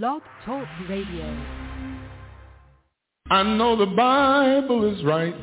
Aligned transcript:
Blog 0.00 0.22
Talk 0.46 0.66
Radio. 0.88 1.26
I 3.28 3.42
know 3.42 3.76
the 3.76 3.84
Bible 3.84 4.90
is 4.90 5.04
right. 5.04 5.34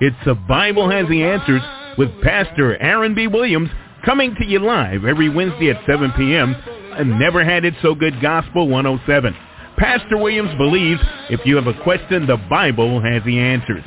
It's 0.00 0.16
The 0.26 0.34
Bible 0.34 0.90
Has 0.90 1.06
the 1.08 1.22
Answers 1.22 1.62
with 1.96 2.08
Pastor 2.20 2.76
Aaron 2.82 3.14
B. 3.14 3.28
Williams 3.28 3.68
coming 4.04 4.34
to 4.40 4.44
you 4.44 4.58
live 4.58 5.04
every 5.04 5.28
Wednesday 5.28 5.70
at 5.70 5.86
7 5.86 6.10
p.m. 6.16 6.56
and 6.98 7.16
Never 7.16 7.44
Had 7.44 7.64
It 7.64 7.74
So 7.80 7.94
Good 7.94 8.20
Gospel 8.20 8.66
107. 8.66 9.36
Pastor 9.78 10.16
Williams 10.16 10.52
believes 10.58 11.00
if 11.30 11.46
you 11.46 11.54
have 11.54 11.68
a 11.68 11.80
question, 11.84 12.26
the 12.26 12.38
Bible 12.50 13.00
has 13.00 13.22
the 13.24 13.38
answers. 13.38 13.84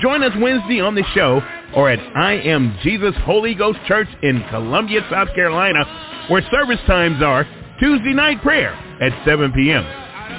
Join 0.00 0.22
us 0.22 0.32
Wednesday 0.38 0.80
on 0.80 0.94
the 0.94 1.04
show 1.12 1.40
or 1.74 1.90
at 1.90 1.98
I 2.16 2.34
Am 2.34 2.78
Jesus 2.84 3.16
Holy 3.24 3.56
Ghost 3.56 3.80
Church 3.88 4.08
in 4.22 4.44
Columbia, 4.50 5.00
South 5.10 5.34
Carolina, 5.34 6.26
where 6.28 6.42
service 6.52 6.78
times 6.86 7.20
are 7.20 7.44
Tuesday 7.78 8.14
night 8.14 8.40
prayer 8.42 8.72
at 9.00 9.12
7 9.26 9.52
p.m., 9.52 9.84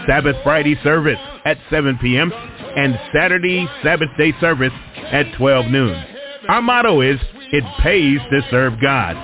Sabbath 0.07 0.35
Friday 0.43 0.75
service 0.83 1.19
at 1.45 1.57
7 1.69 1.97
p.m., 2.01 2.33
and 2.75 2.99
Saturday 3.13 3.67
Sabbath 3.83 4.09
day 4.17 4.33
service 4.39 4.73
at 5.11 5.31
12 5.37 5.67
noon. 5.67 6.03
Our 6.49 6.61
motto 6.61 7.01
is, 7.01 7.19
it 7.51 7.63
pays 7.81 8.19
to 8.31 8.41
serve 8.49 8.81
God. 8.81 9.15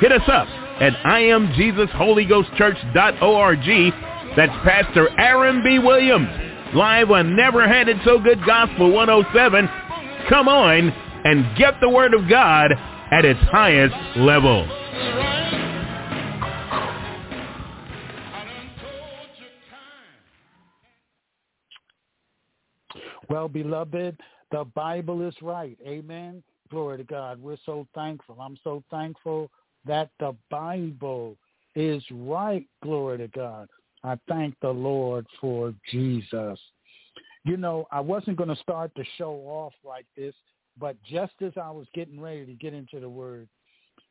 Hit 0.00 0.12
us 0.12 0.28
up 0.28 0.46
at 0.80 0.92
IamJesusHolyGhostChurch.org. 1.04 3.94
That's 4.36 4.52
Pastor 4.64 5.08
Aaron 5.18 5.62
B. 5.64 5.78
Williams, 5.78 6.28
live 6.74 7.10
on 7.10 7.34
Never 7.36 7.66
Had 7.66 7.88
It 7.88 7.96
So 8.04 8.18
Good 8.18 8.44
Gospel 8.44 8.92
107. 8.92 9.66
Come 10.28 10.48
on 10.48 10.92
and 11.24 11.56
get 11.56 11.80
the 11.80 11.88
Word 11.88 12.12
of 12.12 12.28
God 12.28 12.72
at 13.10 13.24
its 13.24 13.40
highest 13.50 13.94
level. 14.18 14.68
Well, 23.28 23.48
beloved, 23.48 24.20
the 24.50 24.64
Bible 24.74 25.26
is 25.26 25.34
right. 25.42 25.76
Amen. 25.86 26.42
Glory 26.70 26.98
to 26.98 27.04
God. 27.04 27.40
We're 27.40 27.56
so 27.64 27.86
thankful. 27.94 28.36
I'm 28.40 28.58
so 28.62 28.82
thankful 28.90 29.50
that 29.84 30.10
the 30.18 30.34
Bible 30.50 31.36
is 31.74 32.02
right. 32.10 32.66
Glory 32.82 33.18
to 33.18 33.28
God. 33.28 33.68
I 34.02 34.18
thank 34.28 34.54
the 34.60 34.70
Lord 34.70 35.26
for 35.40 35.74
Jesus. 35.90 36.58
You 37.44 37.56
know, 37.56 37.86
I 37.92 38.00
wasn't 38.00 38.36
going 38.36 38.54
to 38.54 38.62
start 38.62 38.90
the 38.96 39.04
show 39.16 39.34
off 39.46 39.72
like 39.84 40.06
this, 40.16 40.34
but 40.78 40.96
just 41.04 41.34
as 41.40 41.52
I 41.56 41.70
was 41.70 41.86
getting 41.94 42.20
ready 42.20 42.44
to 42.44 42.52
get 42.54 42.74
into 42.74 43.00
the 43.00 43.08
word, 43.08 43.48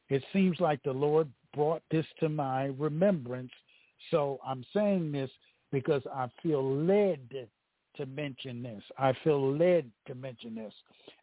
it 0.09 0.23
seems 0.31 0.59
like 0.59 0.81
the 0.83 0.93
Lord 0.93 1.29
brought 1.53 1.81
this 1.91 2.05
to 2.19 2.29
my 2.29 2.65
remembrance. 2.77 3.51
So 4.11 4.39
I'm 4.45 4.63
saying 4.73 5.11
this 5.11 5.29
because 5.71 6.03
I 6.13 6.29
feel 6.41 6.63
led 6.63 7.19
to 7.97 8.05
mention 8.05 8.63
this. 8.63 8.81
I 8.97 9.13
feel 9.23 9.55
led 9.55 9.89
to 10.07 10.15
mention 10.15 10.55
this. 10.55 10.73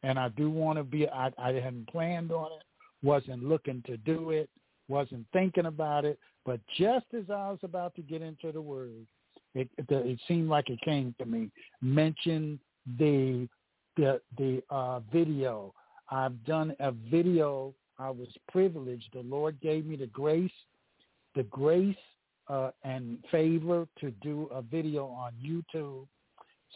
And 0.03 0.19
I 0.19 0.28
do 0.31 0.51
want 0.51 0.78
to 0.78 0.84
be, 0.84 1.09
I, 1.09 1.31
I 1.39 1.53
hadn't 1.53 1.89
planned 1.89 2.33
on 2.33 2.53
it, 2.53 3.06
wasn't 3.06 3.45
looking 3.45 3.83
to 3.87 3.97
do 3.97 4.31
it, 4.31 4.48
wasn't 4.89 5.27
thinking 5.33 5.67
about 5.67 6.05
it. 6.05 6.19
But 6.45 6.61
just 6.78 7.06
as 7.17 7.25
I 7.31 7.50
was 7.50 7.61
about 7.62 7.95
to 7.97 8.03
get 8.03 8.23
into 8.23 8.53
the 8.53 8.61
word, 8.61 9.06
it, 9.55 9.69
it, 9.77 9.87
it 9.89 10.19
seemed 10.27 10.48
like 10.48 10.70
it 10.70 10.81
came 10.81 11.15
to 11.19 11.27
me. 11.27 11.50
Mention 11.81 12.59
the 12.98 13.48
the 13.97 14.20
the 14.39 14.62
uh, 14.70 15.00
video. 15.12 15.75
I've 16.11 16.43
done 16.45 16.75
a 16.81 16.93
video. 16.93 17.75
I 17.98 18.11
was 18.11 18.28
privileged. 18.50 19.11
The 19.12 19.20
Lord 19.20 19.61
gave 19.61 19.87
me 19.87 19.97
the 19.97 20.06
grace, 20.06 20.50
the 21.34 21.43
grace 21.45 21.95
uh, 22.48 22.70
and 22.83 23.19
favor 23.31 23.87
to 24.00 24.11
do 24.23 24.48
a 24.53 24.62
video 24.62 25.06
on 25.06 25.33
YouTube 25.45 26.06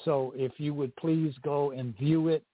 so 0.04 0.32
if 0.36 0.52
you 0.58 0.74
would 0.74 0.94
please 0.96 1.34
go 1.42 1.70
and 1.72 1.96
view 1.96 2.28
it, 2.28 2.44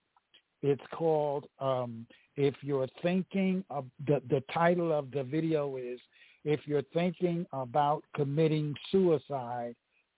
it's 0.62 0.82
called 0.92 1.46
um, 1.58 2.06
if 2.36 2.54
you're 2.62 2.88
thinking 3.02 3.64
of 3.70 3.84
the, 4.06 4.22
the 4.30 4.42
title 4.52 4.92
of 4.96 5.10
the 5.10 5.22
video 5.22 5.76
is 5.76 5.98
if 6.44 6.60
you're 6.66 6.82
thinking 6.94 7.46
about 7.52 8.02
committing 8.16 8.74
suicide, 8.90 9.74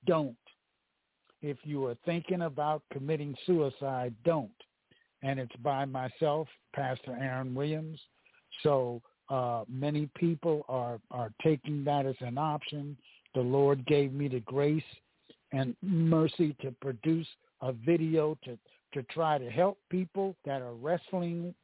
don't. 0.06 0.36
If 1.42 1.58
you 1.64 1.84
are 1.86 1.96
thinking 2.06 2.42
about 2.42 2.82
committing 2.92 3.34
suicide, 3.44 4.14
don't. 4.24 4.50
And 5.22 5.38
it's 5.38 5.56
by 5.56 5.84
myself, 5.84 6.48
Pastor 6.74 7.16
Aaron 7.20 7.54
Williams. 7.54 7.98
So 8.62 9.02
uh, 9.28 9.64
many 9.68 10.08
people 10.16 10.64
are, 10.68 11.00
are 11.10 11.32
taking 11.42 11.84
that 11.84 12.06
as 12.06 12.16
an 12.20 12.38
option. 12.38 12.96
The 13.34 13.40
Lord 13.40 13.84
gave 13.86 14.12
me 14.12 14.28
the 14.28 14.40
grace 14.40 14.82
and 15.54 15.76
mercy 15.82 16.56
to 16.60 16.74
produce 16.80 17.26
a 17.62 17.72
video 17.72 18.36
to 18.44 18.58
to 18.92 19.02
try 19.04 19.38
to 19.38 19.50
help 19.50 19.78
people 19.90 20.36
that 20.44 20.62
are 20.62 20.74
wrestling 20.74 21.54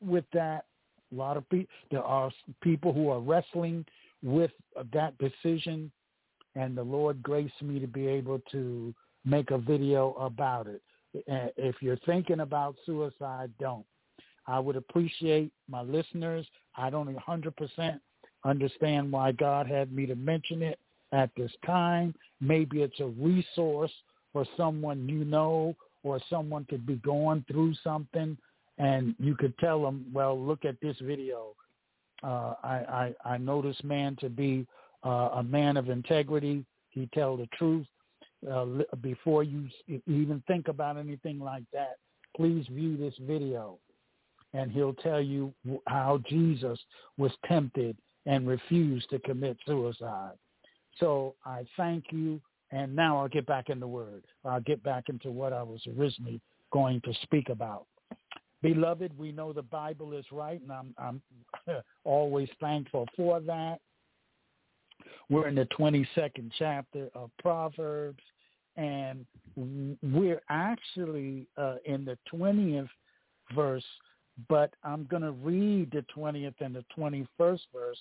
with 0.00 0.24
that. 0.32 0.64
A 1.12 1.14
lot 1.14 1.36
of 1.36 1.48
people 1.48 1.72
there 1.90 2.02
are 2.02 2.30
people 2.62 2.92
who 2.92 3.08
are 3.10 3.20
wrestling 3.20 3.84
with 4.22 4.50
that 4.92 5.16
decision, 5.18 5.90
and 6.54 6.76
the 6.76 6.82
Lord 6.82 7.22
graced 7.22 7.62
me 7.62 7.78
to 7.78 7.86
be 7.86 8.06
able 8.06 8.40
to 8.52 8.94
make 9.24 9.50
a 9.50 9.58
video 9.58 10.12
about 10.14 10.66
it. 10.66 10.82
If 11.56 11.76
you're 11.80 11.98
thinking 12.04 12.40
about 12.40 12.76
suicide, 12.84 13.50
don't. 13.58 13.86
I 14.46 14.58
would 14.58 14.76
appreciate 14.76 15.50
my 15.68 15.82
listeners. 15.82 16.46
I 16.76 16.90
don't 16.90 17.14
100% 17.14 18.00
understand 18.44 19.12
why 19.12 19.32
God 19.32 19.66
had 19.66 19.92
me 19.92 20.06
to 20.06 20.14
mention 20.14 20.62
it 20.62 20.78
at 21.12 21.30
this 21.36 21.52
time. 21.64 22.14
Maybe 22.40 22.82
it's 22.82 23.00
a 23.00 23.06
resource 23.06 23.92
for 24.32 24.44
someone 24.56 25.08
you 25.08 25.24
know 25.24 25.74
or 26.02 26.20
someone 26.30 26.64
could 26.68 26.86
be 26.86 26.96
going 26.96 27.44
through 27.50 27.74
something 27.82 28.36
and 28.78 29.14
you 29.18 29.34
could 29.34 29.56
tell 29.58 29.82
them, 29.82 30.06
well, 30.12 30.38
look 30.38 30.64
at 30.64 30.80
this 30.80 30.96
video. 31.02 31.54
Uh, 32.22 32.54
I, 32.62 33.14
I, 33.24 33.32
I 33.34 33.38
know 33.38 33.60
this 33.60 33.82
man 33.82 34.16
to 34.20 34.28
be 34.28 34.66
uh, 35.04 35.30
a 35.34 35.42
man 35.42 35.76
of 35.76 35.88
integrity. 35.88 36.64
He 36.90 37.08
tell 37.12 37.36
the 37.36 37.48
truth. 37.58 37.86
Uh, 38.48 38.66
before 39.00 39.42
you 39.42 39.68
even 40.06 40.42
think 40.46 40.68
about 40.68 40.96
anything 40.96 41.40
like 41.40 41.64
that, 41.72 41.96
please 42.36 42.64
view 42.70 42.96
this 42.96 43.14
video. 43.22 43.78
And 44.54 44.70
he'll 44.70 44.94
tell 44.94 45.20
you 45.20 45.52
how 45.88 46.20
Jesus 46.28 46.78
was 47.16 47.32
tempted 47.46 47.96
and 48.26 48.46
refused 48.46 49.10
to 49.10 49.18
commit 49.20 49.56
suicide. 49.66 50.34
So 51.00 51.34
I 51.44 51.64
thank 51.76 52.06
you. 52.10 52.40
And 52.70 52.94
now 52.94 53.18
I'll 53.18 53.28
get 53.28 53.46
back 53.46 53.70
in 53.70 53.80
the 53.80 53.86
word. 53.86 54.24
I'll 54.44 54.60
get 54.60 54.82
back 54.82 55.08
into 55.08 55.30
what 55.30 55.52
I 55.52 55.62
was 55.62 55.80
originally 55.98 56.40
going 56.70 57.00
to 57.02 57.14
speak 57.22 57.48
about. 57.48 57.86
Beloved, 58.60 59.16
we 59.16 59.32
know 59.32 59.52
the 59.52 59.62
Bible 59.62 60.12
is 60.12 60.24
right, 60.32 60.60
and 60.60 60.72
I'm, 60.72 60.94
I'm 60.98 61.22
always 62.04 62.48
thankful 62.60 63.06
for 63.16 63.40
that. 63.40 63.78
We're 65.30 65.48
in 65.48 65.54
the 65.54 65.68
22nd 65.78 66.50
chapter 66.58 67.08
of 67.14 67.30
Proverbs, 67.38 68.22
and 68.76 69.24
we're 70.02 70.42
actually 70.50 71.46
uh, 71.56 71.76
in 71.84 72.04
the 72.04 72.18
20th 72.32 72.88
verse, 73.54 73.84
but 74.48 74.74
I'm 74.82 75.04
going 75.04 75.22
to 75.22 75.32
read 75.32 75.90
the 75.92 76.04
20th 76.14 76.54
and 76.60 76.74
the 76.74 76.84
21st 76.96 77.60
verse 77.72 77.98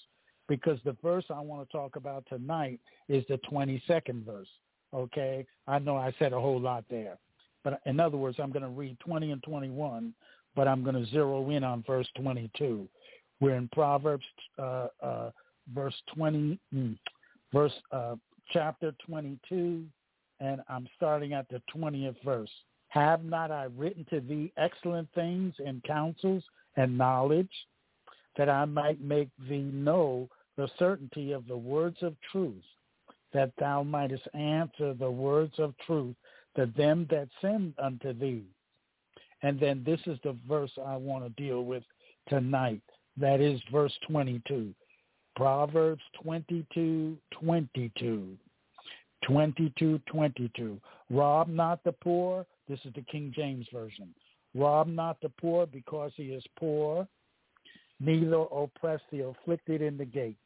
because 0.48 0.80
the 0.86 0.96
verse 1.04 1.26
I 1.30 1.40
want 1.40 1.68
to 1.68 1.78
talk 1.78 1.96
about 1.96 2.26
tonight 2.28 2.80
is 3.10 3.24
the 3.30 3.40
22nd 3.52 4.26
verse. 4.26 4.48
Okay, 4.94 5.46
I 5.68 5.80
know 5.80 5.98
I 5.98 6.14
said 6.18 6.34
a 6.34 6.40
whole 6.40 6.60
lot 6.60 6.86
there, 6.90 7.18
but 7.64 7.82
in 7.86 8.00
other 8.00 8.18
words, 8.18 8.38
I'm 8.42 8.52
going 8.52 8.64
to 8.64 8.70
read 8.70 8.98
20 9.02 9.32
and 9.32 9.44
21, 9.44 10.14
but 10.56 10.68
I'm 10.68 10.84
going 10.84 10.96
to 10.96 11.06
zero 11.12 11.50
in 11.50 11.64
on 11.64 11.84
verse 11.86 12.08
22. 12.16 12.88
We're 13.40 13.56
in 13.56 13.68
Proverbs, 13.70 14.26
uh, 14.58 14.88
uh, 15.04 15.32
verse 15.74 15.96
20, 16.16 16.58
mm, 16.74 16.98
verse 17.54 17.74
uh, 17.92 18.16
chapter 18.52 18.94
22, 19.06 19.84
and 20.40 20.62
I'm 20.70 20.88
starting 20.96 21.34
at 21.34 21.50
the 21.50 21.62
20th 21.76 22.16
verse. 22.24 22.50
Have 22.90 23.26
not 23.26 23.52
I 23.52 23.66
written 23.76 24.06
to 24.10 24.22
thee 24.22 24.54
excellent 24.58 25.10
things 25.14 25.54
and 25.64 25.84
counsels 25.84 26.44
and 26.78 26.98
knowledge, 26.98 27.52
that 28.38 28.50
I 28.50 28.66
might 28.66 29.02
make 29.02 29.30
thee 29.50 29.70
know 29.74 30.30
the 30.58 30.68
certainty 30.80 31.32
of 31.32 31.48
the 31.48 31.58
words 31.58 31.98
of 32.02 32.16
truth, 32.32 32.64
that 33.34 33.52
thou 33.60 33.84
mightest 33.84 34.28
answer 34.34 34.94
the 34.94 35.10
words 35.10 35.54
of 35.60 35.74
truth 35.86 36.16
to 36.56 36.66
them 36.76 37.08
that 37.10 37.30
send 37.40 37.74
unto 37.82 38.14
thee. 38.14 38.44
And 39.44 39.60
then 39.60 39.84
this 39.86 40.00
is 40.08 40.18
the 40.24 40.36
verse 40.48 40.72
I 40.84 40.96
want 40.96 41.24
to 41.24 41.42
deal 41.42 41.64
with 41.64 41.84
tonight. 42.28 42.82
That 43.18 43.40
is 43.40 43.62
verse 43.72 43.94
22. 44.10 44.74
Proverbs 45.36 46.02
22, 46.24 47.16
22. 47.40 48.38
22, 49.24 50.02
22. 50.08 50.82
Rob 51.12 51.48
not 51.48 51.84
the 51.84 51.92
poor. 51.92 52.46
This 52.68 52.80
is 52.86 52.94
the 52.96 53.04
King 53.04 53.32
James 53.36 53.68
Version. 53.72 54.14
Rob 54.56 54.88
not 54.88 55.22
the 55.22 55.30
poor 55.40 55.68
because 55.68 56.12
he 56.16 56.26
is 56.26 56.44
poor, 56.58 57.08
neither 58.00 58.46
oppress 58.52 59.00
the 59.12 59.26
afflicted 59.28 59.82
in 59.82 59.98
the 59.98 60.06
gate 60.06 60.38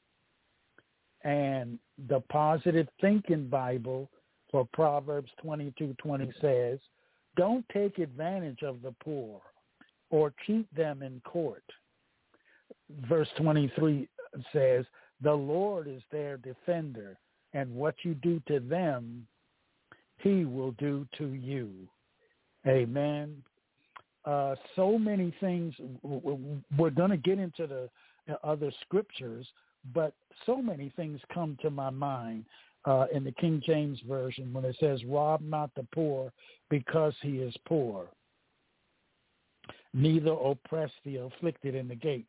And 1.24 1.78
the 2.08 2.22
Positive 2.32 2.88
Thinking 3.00 3.48
Bible 3.48 4.10
for 4.50 4.68
Proverbs 4.74 5.32
22:20 5.44 6.32
says, 6.40 6.80
"Don't 7.36 7.68
take 7.70 8.00
advantage 8.00 8.64
of 8.64 8.82
the 8.82 8.92
poor 8.94 9.42
or 10.10 10.34
cheat 10.46 10.74
them 10.74 11.04
in 11.04 11.22
court." 11.22 11.64
Verse 12.90 13.32
23 13.34 14.08
says, 14.52 14.86
"The 15.22 15.34
Lord 15.34 15.88
is 15.88 16.04
their 16.10 16.38
defender, 16.38 17.18
and 17.54 17.76
what 17.76 18.04
you 18.04 18.16
do 18.16 18.40
to 18.48 18.60
them, 18.60 19.28
he 20.18 20.46
will 20.46 20.72
do 20.74 21.08
to 21.14 21.34
you." 21.34 21.88
Amen. 22.68 23.44
Uh, 24.26 24.56
so 24.76 25.00
many 25.00 25.32
things. 25.40 25.76
We're 26.04 26.90
going 26.92 27.10
to 27.10 27.18
get 27.18 27.40
into 27.40 27.68
the 27.68 27.90
other 28.44 28.72
scriptures, 28.82 29.52
but 29.94 30.14
so 30.46 30.62
many 30.62 30.92
things 30.96 31.20
come 31.34 31.58
to 31.62 31.70
my 31.70 31.90
mind 31.90 32.46
uh, 32.86 33.06
in 33.14 33.24
the 33.24 33.32
King 33.34 33.62
James 33.66 34.00
Version 34.08 34.52
when 34.54 34.66
it 34.66 34.76
says, 34.80 35.04
rob 35.06 35.42
not 35.42 35.70
the 35.76 35.86
poor 35.94 36.32
because 36.70 37.14
he 37.22 37.38
is 37.38 37.56
poor, 37.68 38.08
neither 39.94 40.32
oppress 40.32 40.92
the 41.06 41.18
afflicted 41.18 41.76
in 41.76 41.88
the 41.88 41.96
gate. 41.96 42.28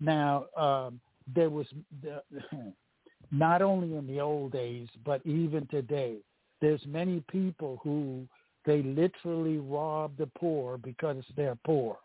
Now, 0.00 0.46
um, 0.56 1.00
there 1.34 1.50
was, 1.50 1.66
not 3.30 3.62
only 3.62 3.96
in 3.96 4.06
the 4.06 4.20
old 4.20 4.52
days, 4.52 4.88
but 5.04 5.24
even 5.24 5.66
today, 5.68 6.16
there's 6.60 6.84
many 6.86 7.22
people 7.30 7.80
who 7.82 8.26
they 8.64 8.82
literally 8.82 9.58
rob 9.58 10.16
the 10.16 10.28
poor 10.38 10.78
because 10.78 11.24
they're 11.36 11.58
poor. 11.64 11.98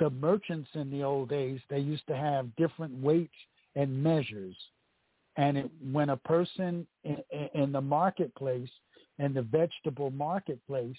The 0.00 0.10
merchants 0.10 0.68
in 0.74 0.90
the 0.90 1.02
old 1.02 1.30
days, 1.30 1.60
they 1.70 1.78
used 1.78 2.06
to 2.08 2.16
have 2.16 2.54
different 2.56 2.94
weights 3.00 3.34
and 3.76 4.02
measures. 4.02 4.56
And 5.36 5.56
it, 5.58 5.70
when 5.92 6.10
a 6.10 6.16
person 6.16 6.86
in, 7.04 7.18
in 7.54 7.72
the 7.72 7.80
marketplace, 7.80 8.70
in 9.18 9.32
the 9.32 9.42
vegetable 9.42 10.10
marketplace, 10.10 10.96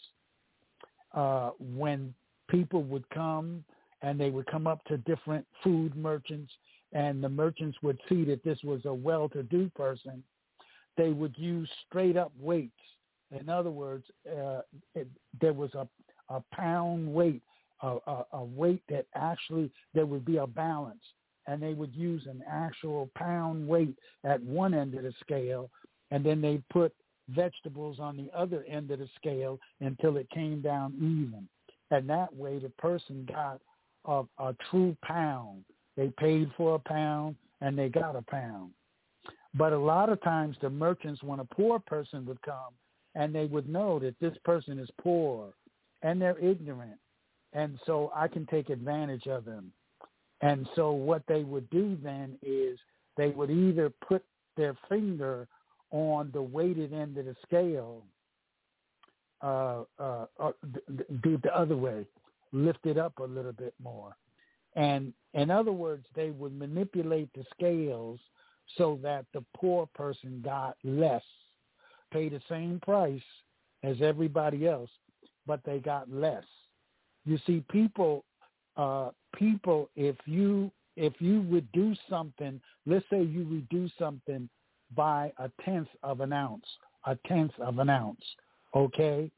uh, 1.14 1.52
when 1.60 2.14
people 2.50 2.84
would 2.84 3.08
come 3.10 3.64
and 4.02 4.20
they 4.20 4.30
would 4.30 4.46
come 4.48 4.68
up 4.68 4.84
to 4.86 4.98
different 5.00 5.46
food 5.64 5.96
merchants 5.96 6.52
and 6.94 7.22
the 7.22 7.30
merchants 7.30 7.78
would 7.82 8.00
see 8.08 8.24
that 8.24 8.44
this 8.46 8.60
was 8.64 8.82
a 8.86 8.94
well-to-do 8.94 9.70
person, 9.76 10.24
they 10.96 11.10
would 11.10 11.36
use 11.38 11.70
straight 11.88 12.16
up 12.16 12.32
weights 12.40 12.72
in 13.32 13.50
other 13.50 13.70
words, 13.70 14.06
uh, 14.28 14.62
it, 14.96 15.08
there 15.42 15.54
was 15.54 15.74
a, 15.74 15.88
a 16.30 16.42
pound 16.54 17.14
weight, 17.14 17.42
a, 17.82 17.98
a, 18.08 18.26
a 18.34 18.44
weight 18.44 18.84
that 18.90 19.06
actually 19.16 19.70
there 19.94 20.06
would 20.06 20.26
be 20.26 20.38
a 20.38 20.48
balance, 20.48 21.04
and 21.48 21.62
they 21.62 21.74
would 21.74 21.94
use 21.96 22.26
an 22.26 22.44
actual 22.50 23.10
pound 23.16 23.68
weight 23.68 23.96
at 24.24 24.42
one 24.44 24.74
end 24.74 24.96
of 24.96 25.04
the 25.04 25.14
scale, 25.22 25.70
and 26.12 26.26
then 26.26 26.42
they 26.42 26.62
put 26.72 26.94
vegetables 27.30 28.00
on 28.00 28.16
the 28.16 28.30
other 28.38 28.64
end 28.70 28.92
of 28.92 29.00
the 29.00 29.10
scale 29.16 29.60
until 29.82 30.18
it 30.18 30.30
came 30.30 30.62
down 30.62 30.94
even. 30.98 31.48
And 31.92 32.10
that 32.10 32.34
way 32.36 32.60
the 32.60 32.70
person 32.78 33.28
got 33.32 33.60
a, 34.06 34.24
a 34.40 34.56
true 34.70 34.96
pound. 35.04 35.64
They 35.96 36.10
paid 36.18 36.52
for 36.56 36.76
a 36.76 36.80
pound 36.80 37.36
and 37.62 37.78
they 37.78 37.90
got 37.90 38.16
a 38.16 38.22
pound. 38.22 38.72
But 39.54 39.74
a 39.74 39.78
lot 39.78 40.10
of 40.10 40.22
times 40.22 40.56
the 40.62 40.70
merchants, 40.70 41.24
when 41.24 41.40
a 41.40 41.46
poor 41.46 41.80
person 41.80 42.26
would 42.28 42.42
come, 42.44 42.74
and 43.16 43.34
they 43.34 43.46
would 43.46 43.68
know 43.68 44.00
that 44.00 44.16
this 44.22 44.38
person 44.46 44.80
is 44.80 44.90
poor 45.02 45.54
and 46.04 46.22
they're 46.22 46.40
ignorant 46.40 47.00
and 47.54 47.80
so 47.86 48.12
I 48.16 48.28
can 48.28 48.46
take 48.46 48.70
advantage 48.70 49.28
of 49.28 49.46
them. 49.46 49.72
And 50.42 50.68
so 50.76 50.92
what 50.92 51.24
they 51.28 51.44
would 51.44 51.70
do 51.70 51.98
then 52.04 52.38
is 52.44 52.78
they 53.16 53.30
would 53.30 53.50
either 53.50 53.92
put 54.08 54.24
their 54.56 54.76
finger 54.88 55.48
on 55.92 56.30
the 56.34 56.42
weighted 56.42 56.94
end 56.94 57.18
of 57.18 57.26
the 57.26 57.36
scale, 57.46 58.04
uh, 59.42 59.84
uh, 60.00 60.26
or 60.38 60.54
do 61.24 61.40
the 61.44 61.58
other 61.58 61.78
way, 61.78 62.06
lift 62.52 62.86
it 62.86 62.98
up 62.98 63.18
a 63.20 63.24
little 63.24 63.54
bit 63.54 63.74
more. 63.82 64.16
And 64.76 65.14
in 65.34 65.50
other 65.50 65.72
words, 65.72 66.06
they 66.16 66.30
would 66.32 66.58
manipulate 66.58 67.30
the 67.34 67.46
scales 67.54 68.20
so 68.78 69.00
that 69.02 69.26
the 69.34 69.44
poor 69.56 69.88
person 69.96 70.42
got 70.44 70.76
less 70.84 71.24
pay 72.12 72.30
the 72.30 72.42
same 72.50 72.80
price 72.82 73.22
as 73.84 73.98
everybody 74.02 74.68
else, 74.68 74.90
but 75.46 75.62
they 75.66 75.80
got 75.80 76.12
less. 76.12 76.44
You 77.26 77.38
see, 77.46 77.64
people, 77.70 78.24
uh, 78.78 79.10
people, 79.36 79.90
if 79.96 80.16
you 80.26 80.72
if 80.96 81.14
you 81.20 81.46
reduce 81.50 82.00
something, 82.10 82.60
let's 82.88 83.06
say 83.12 83.22
you 83.22 83.46
reduce 83.50 83.92
something 84.00 84.50
by 84.96 85.32
a 85.38 85.50
tenth 85.64 85.90
of 86.02 86.22
an 86.22 86.34
ounce, 86.34 86.66
a 87.06 87.16
tenth 87.28 87.52
of 87.60 87.78
an 87.78 87.90
ounce, 87.90 88.24
okay? 88.76 89.30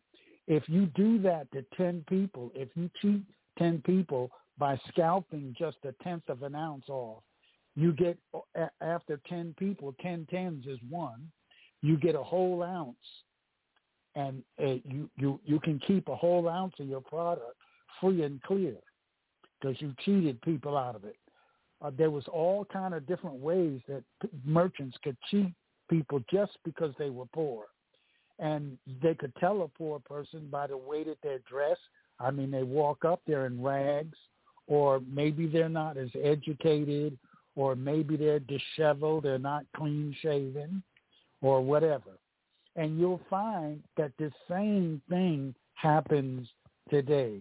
If 0.47 0.69
you 0.69 0.85
do 0.95 1.21
that 1.23 1.51
to 1.51 1.65
10 1.75 2.05
people, 2.07 2.49
if 2.55 2.69
you 2.75 2.89
cheat 3.01 3.23
10 3.57 3.81
people 3.85 4.31
by 4.57 4.79
scalping 4.87 5.53
just 5.59 5.77
a 5.83 5.91
tenth 6.01 6.29
of 6.29 6.43
an 6.43 6.55
ounce 6.55 6.85
off, 6.87 7.23
you 7.75 7.91
get, 7.91 8.17
after 8.79 9.19
10 9.27 9.53
people, 9.59 9.93
10 10.01 10.27
tens 10.31 10.65
is 10.65 10.79
one 10.89 11.29
you 11.81 11.97
get 11.97 12.15
a 12.15 12.23
whole 12.23 12.63
ounce, 12.63 12.95
and 14.15 14.43
uh, 14.61 14.75
you 14.85 15.09
you 15.17 15.39
you 15.45 15.59
can 15.59 15.79
keep 15.87 16.07
a 16.07 16.15
whole 16.15 16.49
ounce 16.49 16.73
of 16.79 16.87
your 16.87 17.01
product 17.01 17.55
free 17.99 18.23
and 18.23 18.41
clear 18.43 18.75
because 19.59 19.79
you 19.81 19.93
cheated 20.03 20.41
people 20.41 20.77
out 20.77 20.95
of 20.95 21.03
it. 21.05 21.17
Uh, 21.81 21.91
there 21.97 22.11
was 22.11 22.25
all 22.27 22.65
kind 22.65 22.93
of 22.93 23.07
different 23.07 23.37
ways 23.37 23.79
that 23.87 24.03
p- 24.21 24.29
merchants 24.45 24.97
could 25.03 25.17
cheat 25.29 25.53
people 25.89 26.21
just 26.31 26.51
because 26.65 26.93
they 26.99 27.09
were 27.09 27.25
poor, 27.33 27.65
and 28.37 28.77
they 29.01 29.13
could 29.13 29.33
tell 29.37 29.61
a 29.61 29.67
poor 29.67 29.99
person 29.99 30.47
by 30.51 30.67
the 30.67 30.77
way 30.77 31.03
that 31.03 31.17
they're 31.23 31.41
dressed. 31.49 31.79
I 32.19 32.31
mean, 32.31 32.51
they 32.51 32.63
walk 32.63 33.05
up 33.05 33.21
they're 33.25 33.45
in 33.45 33.61
rags, 33.61 34.17
or 34.67 35.01
maybe 35.09 35.47
they're 35.47 35.69
not 35.69 35.97
as 35.97 36.09
educated, 36.21 37.17
or 37.55 37.75
maybe 37.75 38.17
they're 38.17 38.39
disheveled, 38.39 39.23
they're 39.23 39.39
not 39.39 39.65
clean 39.75 40.15
shaven, 40.21 40.83
or 41.41 41.61
whatever. 41.61 42.19
And 42.75 42.99
you'll 42.99 43.21
find 43.29 43.81
that 43.97 44.11
the 44.19 44.31
same 44.49 45.01
thing 45.09 45.55
happens 45.73 46.47
today. 46.89 47.39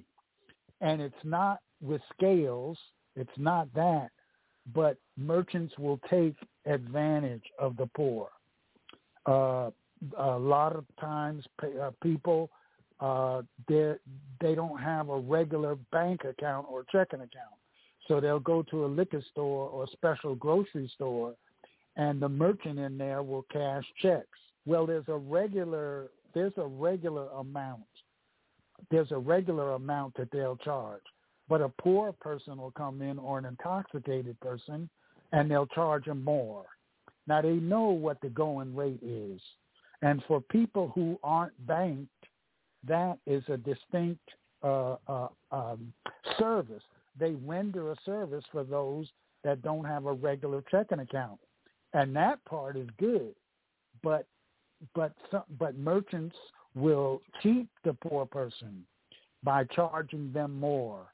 And 0.80 1.00
it's 1.00 1.14
not 1.24 1.60
with 1.80 2.00
scales, 2.14 2.78
it's 3.16 3.30
not 3.36 3.72
that, 3.74 4.10
but 4.74 4.96
merchants 5.16 5.74
will 5.78 6.00
take 6.10 6.36
advantage 6.66 7.44
of 7.58 7.76
the 7.76 7.86
poor. 7.94 8.28
Uh, 9.26 9.70
a 10.18 10.38
lot 10.38 10.74
of 10.74 10.84
times 11.00 11.44
uh, 11.62 11.90
people 12.02 12.50
uh, 13.00 13.42
they 13.68 13.94
they 14.40 14.54
don't 14.54 14.78
have 14.78 15.08
a 15.08 15.18
regular 15.18 15.76
bank 15.92 16.22
account 16.24 16.66
or 16.68 16.84
checking 16.90 17.20
account, 17.20 17.54
so 18.06 18.20
they'll 18.20 18.40
go 18.40 18.62
to 18.62 18.84
a 18.84 18.88
liquor 18.88 19.22
store 19.30 19.68
or 19.68 19.84
a 19.84 19.88
special 19.88 20.34
grocery 20.34 20.90
store 20.94 21.34
and 21.98 22.22
the 22.22 22.28
merchant 22.28 22.78
in 22.78 22.96
there 22.96 23.22
will 23.22 23.44
cash 23.52 23.84
checks. 24.00 24.38
Well, 24.64 24.86
there's 24.86 25.08
a 25.08 25.16
regular 25.16 26.08
there's 26.32 26.52
a 26.56 26.66
regular 26.66 27.28
amount. 27.36 27.82
There's 28.90 29.10
a 29.10 29.18
regular 29.18 29.72
amount 29.72 30.14
that 30.16 30.30
they'll 30.30 30.56
charge. 30.56 31.02
But 31.48 31.60
a 31.60 31.68
poor 31.80 32.12
person 32.12 32.58
will 32.58 32.70
come 32.72 33.02
in 33.02 33.18
or 33.18 33.38
an 33.38 33.44
intoxicated 33.44 34.38
person 34.40 34.88
and 35.32 35.50
they'll 35.50 35.66
charge 35.66 36.06
them 36.06 36.22
more. 36.24 36.64
Now 37.26 37.42
they 37.42 37.54
know 37.54 37.88
what 37.88 38.20
the 38.20 38.28
going 38.28 38.74
rate 38.74 39.02
is. 39.02 39.40
And 40.02 40.22
for 40.28 40.40
people 40.40 40.92
who 40.94 41.18
aren't 41.22 41.66
banked, 41.66 42.08
that 42.86 43.18
is 43.26 43.42
a 43.48 43.56
distinct 43.56 44.20
uh, 44.62 44.96
uh, 45.06 45.28
um, 45.50 45.92
service. 46.38 46.82
They 47.18 47.32
render 47.32 47.92
a 47.92 47.96
service 48.04 48.44
for 48.52 48.64
those 48.64 49.08
that 49.44 49.62
don't 49.62 49.84
have 49.84 50.06
a 50.06 50.12
regular 50.12 50.62
checking 50.70 51.00
account 51.00 51.38
and 51.94 52.14
that 52.16 52.44
part 52.44 52.76
is 52.76 52.88
good. 52.98 53.34
But 54.02 54.26
but 54.94 55.12
some, 55.30 55.42
but 55.58 55.76
merchants 55.76 56.36
will 56.74 57.20
cheat 57.42 57.66
the 57.84 57.94
poor 57.94 58.26
person 58.26 58.84
by 59.42 59.64
charging 59.64 60.32
them 60.32 60.58
more, 60.58 61.06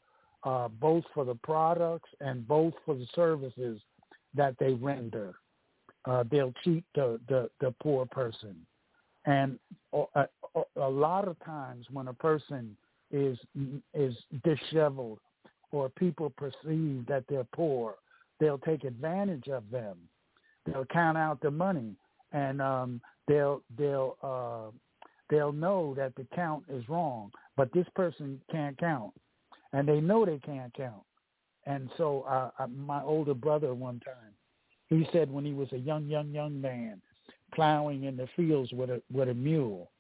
uh, 0.44 0.68
both 0.68 1.04
for 1.14 1.24
the 1.24 1.34
products 1.36 2.08
and 2.20 2.46
both 2.46 2.74
for 2.84 2.94
the 2.94 3.06
services 3.14 3.80
that 4.34 4.54
they 4.58 4.74
render. 4.74 5.34
Uh, 6.04 6.24
they'll 6.30 6.52
cheat 6.62 6.84
the, 6.94 7.18
the, 7.28 7.48
the 7.60 7.74
poor 7.82 8.04
person. 8.06 8.54
And 9.26 9.58
a, 9.92 10.04
a, 10.14 10.28
a 10.76 10.88
lot 10.88 11.28
of 11.28 11.36
times 11.44 11.86
when 11.90 12.08
a 12.08 12.12
person 12.12 12.76
is 13.10 13.38
is 13.94 14.14
disheveled 14.42 15.18
or 15.72 15.88
people 15.88 16.30
perceive 16.36 17.06
that 17.06 17.24
they're 17.28 17.46
poor, 17.54 17.94
they'll 18.40 18.58
take 18.58 18.84
advantage 18.84 19.48
of 19.48 19.62
them 19.70 19.96
they'll 20.66 20.84
count 20.86 21.18
out 21.18 21.40
the 21.40 21.50
money 21.50 21.94
and 22.32 22.60
um 22.60 23.00
they'll 23.28 23.62
they'll 23.76 24.16
uh 24.22 24.70
they'll 25.30 25.52
know 25.52 25.94
that 25.96 26.14
the 26.16 26.26
count 26.34 26.64
is 26.68 26.86
wrong 26.88 27.30
but 27.56 27.72
this 27.72 27.86
person 27.94 28.40
can't 28.50 28.76
count 28.78 29.12
and 29.75 29.87
they 29.87 30.00
know 30.00 30.25
they 30.25 30.38
can't 30.38 30.73
count 30.73 31.02
and 31.66 31.90
so 31.97 32.23
uh, 32.23 32.66
my 32.66 33.02
older 33.02 33.35
brother 33.35 33.75
one 33.75 34.00
time 34.00 34.35
He 34.88 35.07
said 35.12 35.31
when 35.31 35.45
he 35.45 35.52
was 35.52 35.73
a 35.73 35.78
young, 35.78 36.07
young, 36.07 36.31
young 36.31 36.61
man, 36.61 37.00
plowing 37.54 38.04
in 38.04 38.16
the 38.16 38.28
fields 38.37 38.73
with 38.73 38.90
a 38.90 39.00
with 39.12 39.28
a 39.28 39.35
mule, 39.35 39.90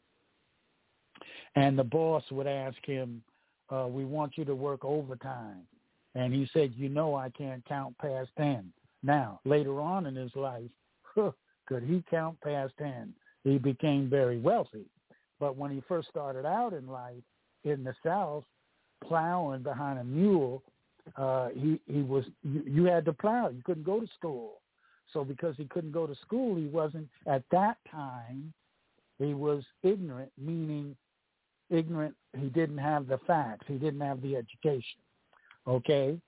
and 1.54 1.78
the 1.78 1.84
boss 1.84 2.22
would 2.30 2.46
ask 2.46 2.76
him, 2.84 3.22
uh, 3.70 3.86
"We 3.88 4.04
want 4.04 4.36
you 4.36 4.44
to 4.44 4.54
work 4.54 4.84
overtime," 4.84 5.66
and 6.14 6.32
he 6.32 6.48
said, 6.52 6.74
"You 6.76 6.88
know 6.88 7.14
I 7.14 7.30
can't 7.30 7.64
count 7.64 7.96
past 7.98 8.30
ten." 8.36 8.72
Now 9.02 9.40
later 9.44 9.80
on 9.80 10.06
in 10.06 10.14
his 10.14 10.34
life, 10.36 10.70
could 11.14 11.82
he 11.82 12.04
count 12.10 12.40
past 12.40 12.74
ten? 12.78 13.14
He 13.42 13.58
became 13.58 14.08
very 14.08 14.38
wealthy, 14.38 14.86
but 15.40 15.56
when 15.56 15.70
he 15.70 15.80
first 15.88 16.08
started 16.08 16.46
out 16.46 16.72
in 16.72 16.86
life 16.86 17.22
in 17.64 17.84
the 17.84 17.94
South, 18.04 18.44
plowing 19.02 19.62
behind 19.62 19.98
a 19.98 20.04
mule, 20.04 20.62
uh, 21.16 21.48
he 21.54 21.80
he 21.86 22.02
was 22.02 22.24
you, 22.42 22.62
you 22.66 22.84
had 22.84 23.04
to 23.04 23.12
plow. 23.12 23.48
You 23.48 23.62
couldn't 23.64 23.84
go 23.84 24.00
to 24.00 24.06
school. 24.18 24.60
So 25.12 25.22
because 25.22 25.54
he 25.56 25.66
couldn't 25.66 25.92
go 25.92 26.06
to 26.06 26.14
school, 26.16 26.56
he 26.56 26.66
wasn't 26.66 27.08
at 27.26 27.42
that 27.50 27.76
time. 27.90 28.52
He 29.18 29.34
was 29.34 29.62
ignorant, 29.82 30.32
meaning 30.38 30.96
ignorant. 31.70 32.14
He 32.36 32.46
didn't 32.46 32.78
have 32.78 33.06
the 33.06 33.18
facts. 33.26 33.66
He 33.68 33.74
didn't 33.74 34.00
have 34.00 34.22
the 34.22 34.36
education. 34.36 35.00
Okay, 35.66 36.18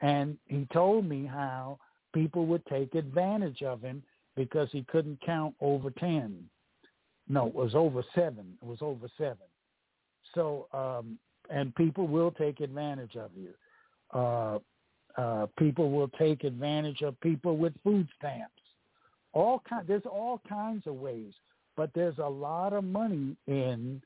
and 0.00 0.38
he 0.46 0.66
told 0.72 1.06
me 1.06 1.26
how 1.26 1.78
people 2.14 2.46
would 2.46 2.64
take 2.66 2.94
advantage 2.94 3.62
of 3.62 3.82
him 3.82 4.02
because 4.36 4.68
he 4.70 4.84
couldn't 4.84 5.20
count 5.24 5.54
over 5.60 5.90
ten. 5.90 6.44
No, 7.28 7.48
it 7.48 7.54
was 7.54 7.74
over 7.74 8.04
seven. 8.14 8.56
It 8.62 8.66
was 8.66 8.78
over 8.80 9.08
seven. 9.18 9.48
So, 10.34 10.68
um, 10.72 11.18
and 11.50 11.74
people 11.74 12.06
will 12.06 12.30
take 12.30 12.60
advantage 12.60 13.16
of 13.16 13.30
you. 13.36 13.50
Uh, 14.12 14.58
uh, 15.16 15.46
people 15.58 15.90
will 15.90 16.08
take 16.18 16.44
advantage 16.44 17.02
of 17.02 17.18
people 17.20 17.56
with 17.56 17.72
food 17.82 18.06
stamps. 18.18 18.52
All 19.32 19.62
kind, 19.68 19.86
there's 19.86 20.06
all 20.06 20.40
kinds 20.48 20.86
of 20.86 20.94
ways, 20.94 21.32
but 21.76 21.90
there's 21.94 22.18
a 22.18 22.28
lot 22.28 22.72
of 22.72 22.84
money 22.84 23.36
in 23.46 24.02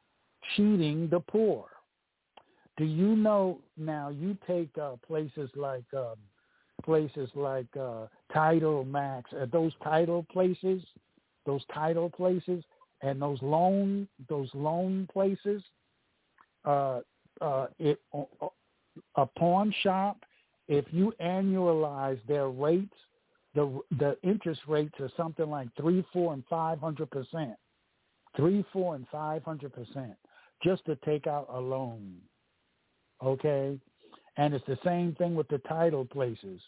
cheating 0.54 1.08
the 1.10 1.20
poor. 1.20 1.66
Do 2.76 2.84
you 2.84 3.16
know 3.16 3.58
now? 3.76 4.08
You 4.08 4.36
take 4.46 4.70
uh, 4.78 4.96
places 5.06 5.50
like 5.54 5.84
um, 5.94 6.16
places 6.84 7.28
like 7.34 7.66
uh, 7.78 8.06
Title 8.32 8.84
Max, 8.84 9.30
uh, 9.32 9.46
those 9.52 9.72
title 9.84 10.24
places, 10.32 10.82
those 11.44 11.62
title 11.74 12.08
places, 12.08 12.64
and 13.02 13.20
those 13.20 13.38
loan 13.42 14.08
those 14.28 14.48
loan 14.54 15.08
places. 15.12 15.62
Uh, 16.64 17.00
uh, 17.40 17.66
it 17.78 18.00
a 19.16 19.26
pawn 19.26 19.74
shop 19.82 20.18
if 20.70 20.84
you 20.92 21.12
annualize 21.20 22.18
their 22.28 22.48
rates, 22.48 22.94
the 23.54 23.80
the 23.98 24.16
interest 24.22 24.60
rates 24.68 24.94
are 25.00 25.10
something 25.16 25.50
like 25.50 25.68
three, 25.76 26.04
four, 26.12 26.32
and 26.32 26.44
five 26.48 26.78
hundred 26.78 27.10
percent, 27.10 27.54
three, 28.36 28.64
four, 28.72 28.94
and 28.94 29.04
five 29.10 29.42
hundred 29.42 29.72
percent, 29.72 30.14
just 30.62 30.84
to 30.86 30.94
take 31.04 31.26
out 31.26 31.48
a 31.52 31.58
loan. 31.58 32.14
Okay, 33.22 33.78
and 34.36 34.54
it's 34.54 34.64
the 34.66 34.78
same 34.84 35.14
thing 35.16 35.34
with 35.34 35.48
the 35.48 35.58
title 35.68 36.04
places. 36.04 36.60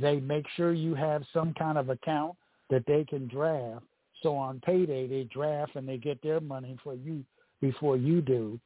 They 0.00 0.18
make 0.18 0.46
sure 0.56 0.72
you 0.72 0.96
have 0.96 1.22
some 1.32 1.54
kind 1.54 1.78
of 1.78 1.88
account 1.88 2.34
that 2.70 2.84
they 2.86 3.04
can 3.04 3.28
draft. 3.28 3.84
So 4.22 4.34
on 4.34 4.60
payday, 4.60 5.06
they 5.06 5.24
draft 5.32 5.76
and 5.76 5.88
they 5.88 5.98
get 5.98 6.20
their 6.20 6.40
money 6.40 6.76
for 6.82 6.94
you 6.94 7.24
before 7.60 7.96
you 7.96 8.20
do, 8.20 8.58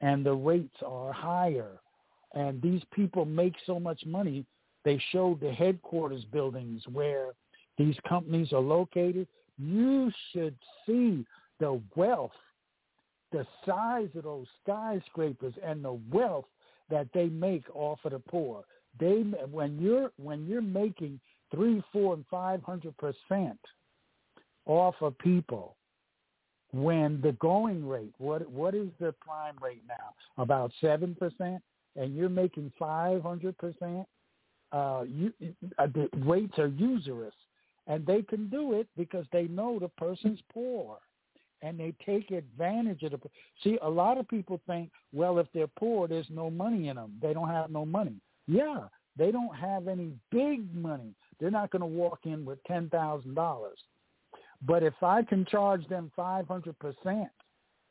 and 0.00 0.24
the 0.24 0.34
rates 0.34 0.76
are 0.84 1.12
higher 1.12 1.80
and 2.34 2.60
these 2.60 2.82
people 2.92 3.24
make 3.24 3.54
so 3.66 3.80
much 3.80 4.04
money. 4.06 4.44
They 4.84 5.00
showed 5.12 5.40
the 5.40 5.52
headquarters 5.52 6.24
buildings 6.32 6.82
where 6.92 7.32
these 7.76 7.96
companies 8.08 8.52
are 8.52 8.60
located. 8.60 9.26
You 9.58 10.10
should 10.32 10.56
see 10.86 11.26
the 11.58 11.80
wealth, 11.96 12.30
the 13.32 13.46
size 13.66 14.08
of 14.14 14.24
those 14.24 14.46
skyscrapers, 14.62 15.54
and 15.64 15.84
the 15.84 15.98
wealth 16.10 16.46
that 16.90 17.08
they 17.12 17.26
make 17.26 17.64
off 17.74 17.98
of 18.04 18.12
the 18.12 18.18
poor. 18.18 18.64
They 18.98 19.20
when 19.50 19.78
you're 19.78 20.12
when 20.16 20.46
you're 20.46 20.62
making 20.62 21.20
three, 21.50 21.82
four, 21.92 22.14
and 22.14 22.24
five 22.30 22.62
hundred 22.62 22.96
percent 22.96 23.58
off 24.66 24.94
of 25.00 25.18
people, 25.18 25.76
when 26.72 27.20
the 27.22 27.32
going 27.32 27.86
rate, 27.86 28.14
what 28.18 28.48
what 28.50 28.74
is 28.74 28.88
the 29.00 29.14
prime 29.20 29.56
rate 29.62 29.82
now? 29.88 30.14
About 30.42 30.70
seven 30.80 31.14
percent 31.14 31.62
and 31.98 32.14
you're 32.14 32.28
making 32.28 32.72
500%, 32.80 34.06
uh, 34.72 35.04
you, 35.08 35.32
uh, 35.78 35.86
the 35.86 36.08
rates 36.18 36.58
are 36.58 36.68
usurious. 36.68 37.34
And 37.86 38.06
they 38.06 38.22
can 38.22 38.48
do 38.48 38.74
it 38.74 38.86
because 38.96 39.24
they 39.32 39.44
know 39.44 39.78
the 39.78 39.88
person's 39.88 40.40
poor. 40.52 40.98
And 41.62 41.80
they 41.80 41.92
take 42.04 42.30
advantage 42.30 43.02
of 43.02 43.12
the. 43.12 43.18
See, 43.64 43.78
a 43.82 43.88
lot 43.88 44.18
of 44.18 44.28
people 44.28 44.60
think, 44.66 44.90
well, 45.12 45.38
if 45.38 45.48
they're 45.52 45.66
poor, 45.66 46.06
there's 46.06 46.28
no 46.30 46.50
money 46.50 46.88
in 46.88 46.96
them. 46.96 47.14
They 47.20 47.32
don't 47.32 47.48
have 47.48 47.70
no 47.70 47.84
money. 47.84 48.14
Yeah, 48.46 48.84
they 49.16 49.32
don't 49.32 49.56
have 49.56 49.88
any 49.88 50.12
big 50.30 50.72
money. 50.72 51.14
They're 51.40 51.50
not 51.50 51.70
going 51.70 51.80
to 51.80 51.86
walk 51.86 52.20
in 52.24 52.44
with 52.44 52.62
ten 52.64 52.88
thousand 52.90 53.34
dollars. 53.34 53.78
But 54.62 54.82
if 54.82 54.94
I 55.02 55.22
can 55.22 55.44
charge 55.44 55.86
them 55.88 56.10
five 56.16 56.48
hundred 56.48 56.78
percent 56.78 57.28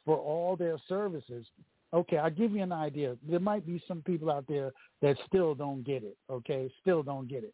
for 0.06 0.18
all 0.18 0.56
their 0.56 0.78
services, 0.88 1.46
Okay, 1.94 2.18
I'll 2.18 2.30
give 2.30 2.52
you 2.52 2.64
an 2.64 2.72
idea. 2.72 3.16
There 3.28 3.40
might 3.40 3.66
be 3.66 3.82
some 3.88 4.02
people 4.02 4.30
out 4.30 4.46
there 4.48 4.72
that 5.02 5.16
still 5.26 5.56
don't 5.56 5.84
get 5.84 6.04
it. 6.04 6.18
Okay, 6.30 6.70
still 6.82 7.02
don't 7.02 7.30
get 7.30 7.44
it. 7.44 7.54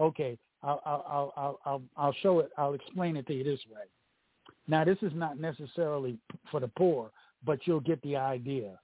Okay, 0.00 0.38
I'll 0.62 0.80
I'll 0.86 1.32
I'll 1.36 1.60
I'll 1.66 1.82
I'll 1.96 2.16
show 2.22 2.38
it. 2.40 2.50
I'll 2.56 2.74
explain 2.74 3.16
it 3.16 3.26
to 3.26 3.34
you 3.34 3.44
this 3.44 3.60
way. 3.70 3.82
Now, 4.66 4.84
this 4.84 4.96
is 5.02 5.12
not 5.14 5.38
necessarily 5.38 6.18
for 6.50 6.60
the 6.60 6.68
poor, 6.68 7.10
but 7.44 7.66
you'll 7.66 7.80
get 7.80 8.00
the 8.02 8.16
idea. 8.16 8.78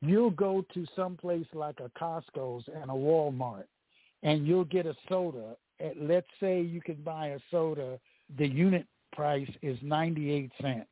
You'll 0.00 0.30
go 0.30 0.64
to 0.74 0.86
some 0.94 1.16
place 1.16 1.46
like 1.52 1.80
a 1.80 1.90
Costco's 1.98 2.64
and 2.72 2.90
a 2.90 2.94
Walmart, 2.94 3.64
and 4.22 4.46
you'll 4.46 4.64
get 4.64 4.86
a 4.86 4.94
soda. 5.08 5.56
At, 5.80 6.00
let's 6.00 6.28
say 6.38 6.60
you 6.60 6.80
can 6.80 7.02
buy 7.02 7.28
a 7.28 7.38
soda. 7.50 7.98
The 8.38 8.46
unit 8.46 8.86
price 9.12 9.50
is 9.62 9.78
ninety-eight 9.82 10.52
cent. 10.60 10.86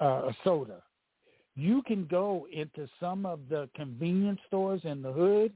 Uh, 0.00 0.28
a 0.28 0.36
soda 0.44 0.82
you 1.56 1.82
can 1.82 2.06
go 2.06 2.46
into 2.52 2.88
some 2.98 3.26
of 3.26 3.40
the 3.48 3.68
convenience 3.74 4.40
stores 4.46 4.80
in 4.84 5.02
the 5.02 5.12
hood 5.12 5.52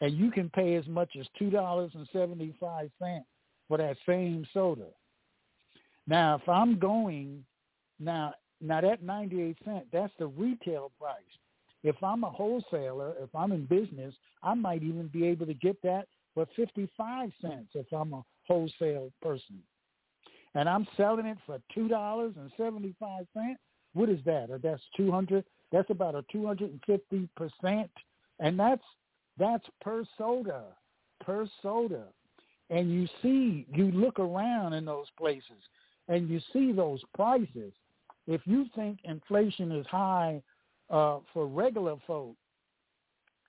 and 0.00 0.16
you 0.16 0.30
can 0.30 0.48
pay 0.50 0.76
as 0.76 0.86
much 0.86 1.16
as 1.18 1.26
two 1.38 1.50
dollars 1.50 1.90
and 1.94 2.08
seventy 2.12 2.54
five 2.60 2.90
cents 3.02 3.26
for 3.68 3.78
that 3.78 3.96
same 4.06 4.46
soda. 4.52 4.86
Now 6.06 6.36
if 6.36 6.48
I'm 6.48 6.78
going 6.78 7.44
now 7.98 8.34
now 8.60 8.80
that 8.80 9.02
ninety 9.02 9.42
eight 9.42 9.58
cent, 9.64 9.86
that's 9.92 10.12
the 10.18 10.26
retail 10.26 10.92
price. 10.98 11.16
If 11.82 11.96
I'm 12.02 12.24
a 12.24 12.30
wholesaler, 12.30 13.14
if 13.20 13.34
I'm 13.34 13.52
in 13.52 13.64
business, 13.64 14.14
I 14.42 14.54
might 14.54 14.82
even 14.82 15.08
be 15.08 15.26
able 15.26 15.46
to 15.46 15.54
get 15.54 15.80
that 15.82 16.06
for 16.34 16.46
fifty 16.54 16.88
five 16.96 17.30
cents 17.40 17.70
if 17.74 17.86
I'm 17.92 18.12
a 18.12 18.22
wholesale 18.50 19.12
person. 19.22 19.58
And 20.54 20.68
I'm 20.68 20.86
selling 20.96 21.26
it 21.26 21.38
for 21.46 21.58
two 21.74 21.88
dollars 21.88 22.34
and 22.36 22.50
seventy 22.56 22.94
five 22.98 23.26
cents 23.34 23.60
what 23.92 24.08
is 24.08 24.20
that? 24.24 24.50
Uh, 24.50 24.58
that's 24.62 24.82
200. 24.96 25.44
That's 25.72 25.90
about 25.90 26.14
a 26.14 26.24
250 26.32 27.28
percent, 27.36 27.90
and 28.38 28.58
that's 28.58 28.82
that's 29.38 29.64
per 29.80 30.04
soda, 30.18 30.64
per 31.24 31.48
soda. 31.62 32.04
And 32.70 32.92
you 32.92 33.08
see, 33.22 33.66
you 33.72 33.90
look 33.90 34.18
around 34.18 34.74
in 34.74 34.84
those 34.84 35.06
places, 35.18 35.62
and 36.08 36.28
you 36.28 36.40
see 36.52 36.72
those 36.72 37.02
prices. 37.14 37.72
If 38.26 38.42
you 38.44 38.66
think 38.76 38.98
inflation 39.04 39.72
is 39.72 39.86
high 39.86 40.40
uh, 40.88 41.18
for 41.32 41.46
regular 41.46 41.96
folk, 42.06 42.36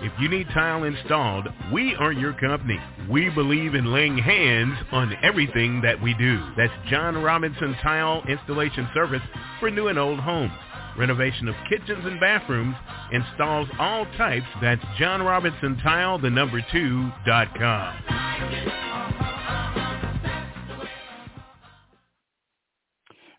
If 0.02 0.12
you 0.20 0.28
need 0.28 0.48
tile 0.48 0.82
installed, 0.82 1.46
we 1.72 1.94
are 1.94 2.12
your 2.12 2.32
company. 2.32 2.76
We 3.08 3.30
believe 3.30 3.76
in 3.76 3.92
laying 3.92 4.18
hands 4.18 4.76
on 4.90 5.14
everything 5.22 5.80
that 5.82 6.02
we 6.02 6.12
do. 6.14 6.42
That's 6.56 6.72
John 6.90 7.22
Robinson 7.22 7.76
Tile 7.82 8.20
Installation 8.28 8.88
Service 8.94 9.22
for 9.60 9.70
new 9.70 9.86
and 9.86 10.00
old 10.00 10.18
homes. 10.18 10.50
Renovation 10.98 11.46
of 11.46 11.54
kitchens 11.68 12.04
and 12.04 12.18
bathrooms 12.18 12.74
installs 13.12 13.68
all 13.78 14.04
types. 14.16 14.46
That's 14.60 14.84
John 14.98 15.22
Robinson 15.22 15.78
Tile, 15.78 16.18
the 16.18 16.30
number 16.30 16.60
two, 16.72 17.08
dot 17.24 17.56
com. 17.56 17.94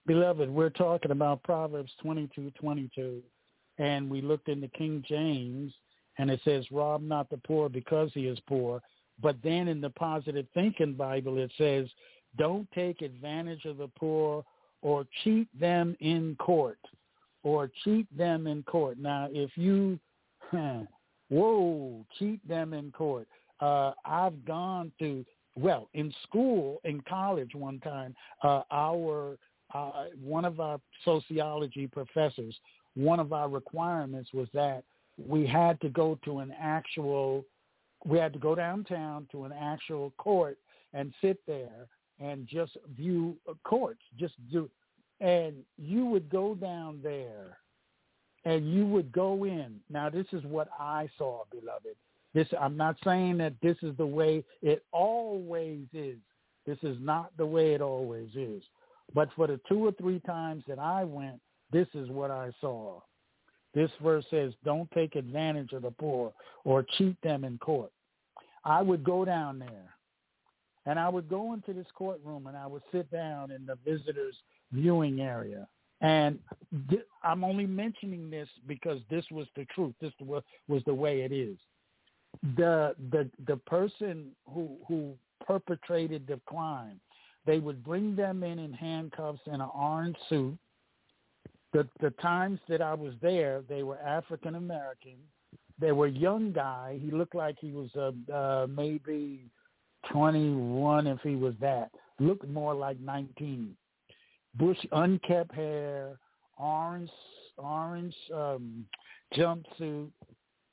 Beloved, 0.05 0.49
we're 0.49 0.69
talking 0.69 1.11
about 1.11 1.43
Proverbs 1.43 1.91
22, 2.01 2.51
22, 2.59 3.21
and 3.79 4.09
we 4.09 4.21
looked 4.21 4.47
in 4.47 4.61
the 4.61 4.67
King 4.69 5.03
James, 5.07 5.73
and 6.17 6.29
it 6.29 6.39
says, 6.43 6.65
rob 6.71 7.01
not 7.01 7.29
the 7.29 7.37
poor 7.37 7.69
because 7.69 8.11
he 8.13 8.27
is 8.27 8.39
poor. 8.47 8.81
But 9.21 9.37
then 9.43 9.67
in 9.67 9.81
the 9.81 9.89
Positive 9.89 10.45
Thinking 10.53 10.93
Bible, 10.93 11.37
it 11.37 11.51
says, 11.57 11.87
don't 12.37 12.67
take 12.71 13.01
advantage 13.01 13.65
of 13.65 13.77
the 13.77 13.89
poor 13.99 14.43
or 14.81 15.05
cheat 15.23 15.47
them 15.59 15.95
in 15.99 16.35
court 16.39 16.79
or 17.43 17.69
cheat 17.83 18.07
them 18.17 18.47
in 18.47 18.63
court. 18.63 18.97
Now, 18.97 19.27
if 19.31 19.51
you, 19.55 19.99
whoa, 21.29 22.05
cheat 22.17 22.47
them 22.47 22.73
in 22.73 22.91
court. 22.91 23.27
Uh, 23.59 23.93
I've 24.05 24.43
gone 24.45 24.91
through, 24.97 25.25
well, 25.55 25.89
in 25.93 26.13
school, 26.23 26.81
in 26.83 27.01
college 27.01 27.51
one 27.53 27.79
time, 27.79 28.15
uh, 28.43 28.63
our 28.71 29.37
uh, 29.73 30.05
one 30.21 30.45
of 30.45 30.59
our 30.59 30.79
sociology 31.03 31.87
professors, 31.87 32.55
one 32.95 33.19
of 33.19 33.33
our 33.33 33.49
requirements 33.49 34.29
was 34.33 34.47
that 34.53 34.83
we 35.17 35.45
had 35.45 35.79
to 35.81 35.89
go 35.89 36.17
to 36.25 36.39
an 36.39 36.53
actual, 36.59 37.45
we 38.05 38.17
had 38.17 38.33
to 38.33 38.39
go 38.39 38.55
downtown 38.55 39.27
to 39.31 39.45
an 39.45 39.53
actual 39.53 40.11
court 40.17 40.57
and 40.93 41.13
sit 41.21 41.39
there 41.47 41.87
and 42.19 42.47
just 42.47 42.77
view 42.95 43.35
a 43.47 43.53
courts, 43.63 44.01
just 44.19 44.33
do, 44.51 44.69
and 45.19 45.55
you 45.77 46.05
would 46.05 46.29
go 46.29 46.55
down 46.55 46.99
there 47.03 47.57
and 48.45 48.71
you 48.71 48.85
would 48.85 49.11
go 49.11 49.45
in. 49.45 49.79
Now, 49.89 50.09
this 50.09 50.27
is 50.33 50.43
what 50.43 50.67
I 50.79 51.09
saw, 51.17 51.43
beloved. 51.51 51.95
This 52.33 52.47
I'm 52.59 52.75
not 52.75 52.97
saying 53.03 53.37
that 53.37 53.53
this 53.61 53.77
is 53.83 53.95
the 53.97 54.05
way 54.05 54.43
it 54.61 54.83
always 54.91 55.85
is. 55.93 56.17
This 56.65 56.79
is 56.81 56.97
not 56.99 57.31
the 57.37 57.45
way 57.45 57.73
it 57.73 57.81
always 57.81 58.29
is. 58.35 58.63
But 59.13 59.29
for 59.35 59.47
the 59.47 59.59
two 59.67 59.85
or 59.85 59.91
three 59.91 60.19
times 60.21 60.63
that 60.67 60.79
I 60.79 61.03
went, 61.03 61.39
this 61.71 61.87
is 61.93 62.09
what 62.09 62.31
I 62.31 62.51
saw. 62.59 63.01
This 63.73 63.91
verse 64.01 64.25
says, 64.29 64.53
don't 64.63 64.89
take 64.91 65.15
advantage 65.15 65.73
of 65.73 65.81
the 65.81 65.91
poor 65.91 66.31
or 66.63 66.85
cheat 66.97 67.19
them 67.21 67.43
in 67.43 67.57
court. 67.57 67.91
I 68.63 68.81
would 68.81 69.03
go 69.03 69.25
down 69.25 69.59
there 69.59 69.95
and 70.85 70.99
I 70.99 71.09
would 71.09 71.29
go 71.29 71.53
into 71.53 71.73
this 71.73 71.87
courtroom 71.95 72.47
and 72.47 72.55
I 72.55 72.67
would 72.67 72.83
sit 72.91 73.09
down 73.11 73.51
in 73.51 73.65
the 73.65 73.77
visitors 73.85 74.35
viewing 74.71 75.21
area. 75.21 75.67
And 76.01 76.39
th- 76.89 77.05
I'm 77.23 77.43
only 77.43 77.65
mentioning 77.65 78.29
this 78.29 78.49
because 78.67 78.99
this 79.09 79.25
was 79.31 79.47
the 79.55 79.65
truth. 79.73 79.95
This 80.01 80.11
was, 80.19 80.43
was 80.67 80.83
the 80.85 80.93
way 80.93 81.21
it 81.21 81.31
is. 81.31 81.57
The 82.57 82.95
the 83.11 83.29
the 83.45 83.57
person 83.57 84.31
who 84.49 84.75
who 84.87 85.13
perpetrated 85.45 86.25
the 86.27 86.41
crime 86.47 86.99
they 87.45 87.59
would 87.59 87.83
bring 87.83 88.15
them 88.15 88.43
in 88.43 88.59
in 88.59 88.73
handcuffs 88.73 89.41
in 89.47 89.55
an 89.55 89.69
orange 89.73 90.15
suit. 90.29 90.57
The 91.73 91.87
the 91.99 92.11
times 92.21 92.59
that 92.69 92.81
I 92.81 92.93
was 92.93 93.13
there, 93.21 93.63
they 93.67 93.83
were 93.83 93.97
African 93.99 94.55
American. 94.55 95.15
They 95.79 95.91
were 95.91 96.07
young 96.07 96.51
guy. 96.51 96.99
He 97.01 97.09
looked 97.11 97.35
like 97.35 97.57
he 97.59 97.71
was 97.71 97.89
uh, 97.95 98.33
uh, 98.33 98.67
maybe 98.67 99.41
21 100.11 101.07
if 101.07 101.19
he 101.21 101.35
was 101.35 101.55
that. 101.61 101.89
Looked 102.19 102.47
more 102.47 102.75
like 102.75 102.99
19. 102.99 103.75
Bush 104.55 104.77
unkept 104.91 105.53
hair, 105.53 106.19
orange 106.59 107.09
orange 107.57 108.15
um, 108.33 108.85
jumpsuit. 109.35 110.09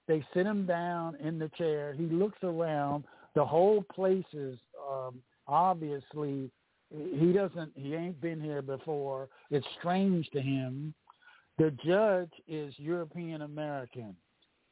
They 0.06 0.24
sit 0.34 0.44
him 0.44 0.66
down 0.66 1.16
in 1.16 1.38
the 1.38 1.48
chair. 1.56 1.94
He 1.96 2.04
looks 2.04 2.38
around. 2.42 3.04
The 3.34 3.44
whole 3.44 3.82
place 3.94 4.24
is 4.32 4.58
um, 4.90 5.22
obviously 5.46 6.50
he 6.90 7.32
doesn't 7.32 7.72
he 7.74 7.94
ain't 7.94 8.20
been 8.20 8.40
here 8.40 8.62
before. 8.62 9.28
It's 9.50 9.66
strange 9.78 10.28
to 10.30 10.40
him. 10.40 10.94
The 11.58 11.70
judge 11.84 12.32
is 12.48 12.74
european 12.78 13.42
american. 13.42 14.16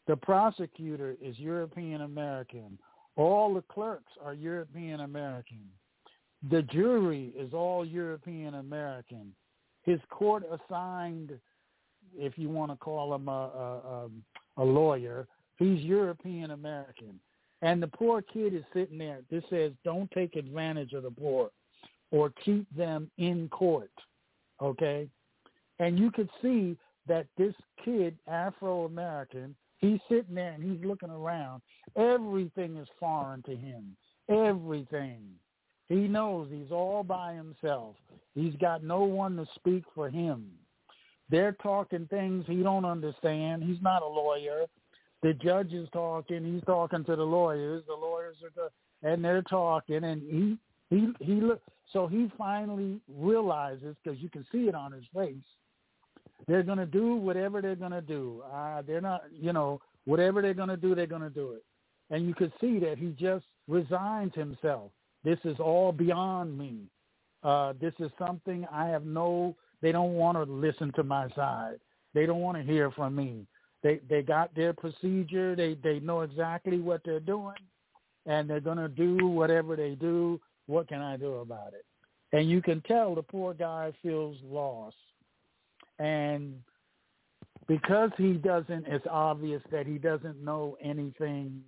The 0.06 0.16
prosecutor 0.16 1.16
is 1.22 1.38
european 1.38 2.02
american. 2.02 2.78
All 3.16 3.54
the 3.54 3.62
clerks 3.62 4.12
are 4.24 4.34
european 4.34 5.00
american. 5.00 5.60
The 6.50 6.62
jury 6.62 7.32
is 7.36 7.52
all 7.52 7.84
european 7.84 8.54
american. 8.54 9.32
His 9.82 10.00
court 10.10 10.44
assigned 10.50 11.38
if 12.16 12.38
you 12.38 12.48
want 12.48 12.72
to 12.72 12.76
call 12.76 13.14
him 13.14 13.28
a 13.28 13.32
a, 13.32 14.08
a 14.56 14.64
lawyer 14.64 15.26
he's 15.56 15.80
european 15.82 16.50
american. 16.50 17.20
And 17.60 17.82
the 17.82 17.88
poor 17.88 18.22
kid 18.22 18.54
is 18.54 18.62
sitting 18.72 18.98
there. 18.98 19.20
This 19.30 19.42
says 19.50 19.72
don't 19.84 20.10
take 20.12 20.36
advantage 20.36 20.92
of 20.94 21.02
the 21.02 21.10
poor 21.10 21.50
or 22.10 22.32
keep 22.44 22.66
them 22.76 23.10
in 23.18 23.48
court. 23.48 23.90
Okay? 24.60 25.08
And 25.78 25.98
you 25.98 26.10
could 26.10 26.30
see 26.42 26.76
that 27.06 27.26
this 27.36 27.54
kid, 27.84 28.16
Afro 28.26 28.84
American, 28.84 29.54
he's 29.78 30.00
sitting 30.08 30.34
there 30.34 30.52
and 30.52 30.62
he's 30.62 30.84
looking 30.84 31.10
around. 31.10 31.62
Everything 31.96 32.76
is 32.76 32.88
foreign 32.98 33.42
to 33.42 33.56
him. 33.56 33.96
Everything. 34.28 35.22
He 35.88 36.06
knows 36.06 36.48
he's 36.50 36.70
all 36.70 37.02
by 37.02 37.34
himself. 37.34 37.96
He's 38.34 38.54
got 38.56 38.84
no 38.84 39.04
one 39.04 39.36
to 39.36 39.46
speak 39.54 39.84
for 39.94 40.10
him. 40.10 40.50
They're 41.30 41.56
talking 41.62 42.06
things 42.08 42.44
he 42.46 42.62
don't 42.62 42.84
understand. 42.84 43.62
He's 43.62 43.82
not 43.82 44.02
a 44.02 44.06
lawyer. 44.06 44.66
The 45.22 45.34
judge 45.34 45.72
is 45.72 45.88
talking. 45.92 46.44
He's 46.44 46.64
talking 46.64 47.04
to 47.04 47.16
the 47.16 47.24
lawyers. 47.24 47.82
The 47.86 47.94
lawyers 47.94 48.36
are, 48.42 48.70
and 49.10 49.24
they're 49.24 49.42
talking, 49.42 50.04
and 50.04 50.22
he 50.22 50.56
he 50.90 51.08
he 51.20 51.34
look 51.34 51.60
so 51.92 52.06
he 52.06 52.30
finally 52.36 53.00
realizes 53.08 53.96
because 54.02 54.18
you 54.20 54.28
can 54.28 54.46
see 54.52 54.68
it 54.68 54.74
on 54.74 54.92
his 54.92 55.04
face. 55.14 55.34
They're 56.46 56.62
to 56.78 56.86
do 56.86 57.16
whatever 57.16 57.60
they're 57.60 57.76
to 57.92 58.00
do. 58.00 58.42
Uh, 58.52 58.82
they're 58.86 59.00
not, 59.00 59.22
you 59.32 59.52
know, 59.52 59.80
whatever 60.04 60.40
they're 60.42 60.54
to 60.68 60.76
do, 60.76 60.94
they're 60.94 61.06
to 61.22 61.30
do 61.30 61.52
it. 61.52 61.64
And 62.10 62.26
you 62.26 62.34
could 62.34 62.52
see 62.60 62.78
that 62.80 62.98
he 62.98 63.08
just 63.18 63.44
resigns 63.66 64.34
himself. 64.34 64.90
This 65.24 65.38
is 65.44 65.58
all 65.58 65.92
beyond 65.92 66.56
me. 66.56 66.82
Uh, 67.42 67.72
this 67.80 67.92
is 67.98 68.10
something 68.18 68.66
I 68.72 68.86
have 68.86 69.04
no. 69.04 69.56
They 69.80 69.92
don't 69.92 70.14
want 70.14 70.36
to 70.36 70.44
listen 70.44 70.92
to 70.96 71.02
my 71.02 71.28
side. 71.30 71.76
They 72.14 72.26
don't 72.26 72.40
want 72.40 72.56
to 72.56 72.62
hear 72.62 72.90
from 72.90 73.14
me. 73.14 73.46
They 73.82 74.00
they 74.08 74.22
got 74.22 74.54
their 74.54 74.72
procedure. 74.72 75.54
They 75.54 75.76
they 75.82 76.00
know 76.00 76.22
exactly 76.22 76.80
what 76.80 77.02
they're 77.04 77.20
doing, 77.20 77.54
and 78.26 78.48
they're 78.48 78.60
to 78.78 78.88
do 78.88 79.26
whatever 79.26 79.76
they 79.76 79.94
do 79.94 80.40
what 80.68 80.86
can 80.88 81.00
I 81.00 81.16
do 81.16 81.36
about 81.36 81.72
it? 81.74 81.84
And 82.32 82.48
you 82.48 82.62
can 82.62 82.80
tell 82.82 83.14
the 83.14 83.22
poor 83.22 83.54
guy 83.54 83.92
feels 84.02 84.36
lost. 84.44 84.96
And 85.98 86.54
because 87.66 88.10
he 88.16 88.34
doesn't, 88.34 88.86
it's 88.86 89.06
obvious 89.10 89.62
that 89.72 89.86
he 89.86 89.98
doesn't 89.98 90.44
know 90.44 90.76
anything. 90.82 91.62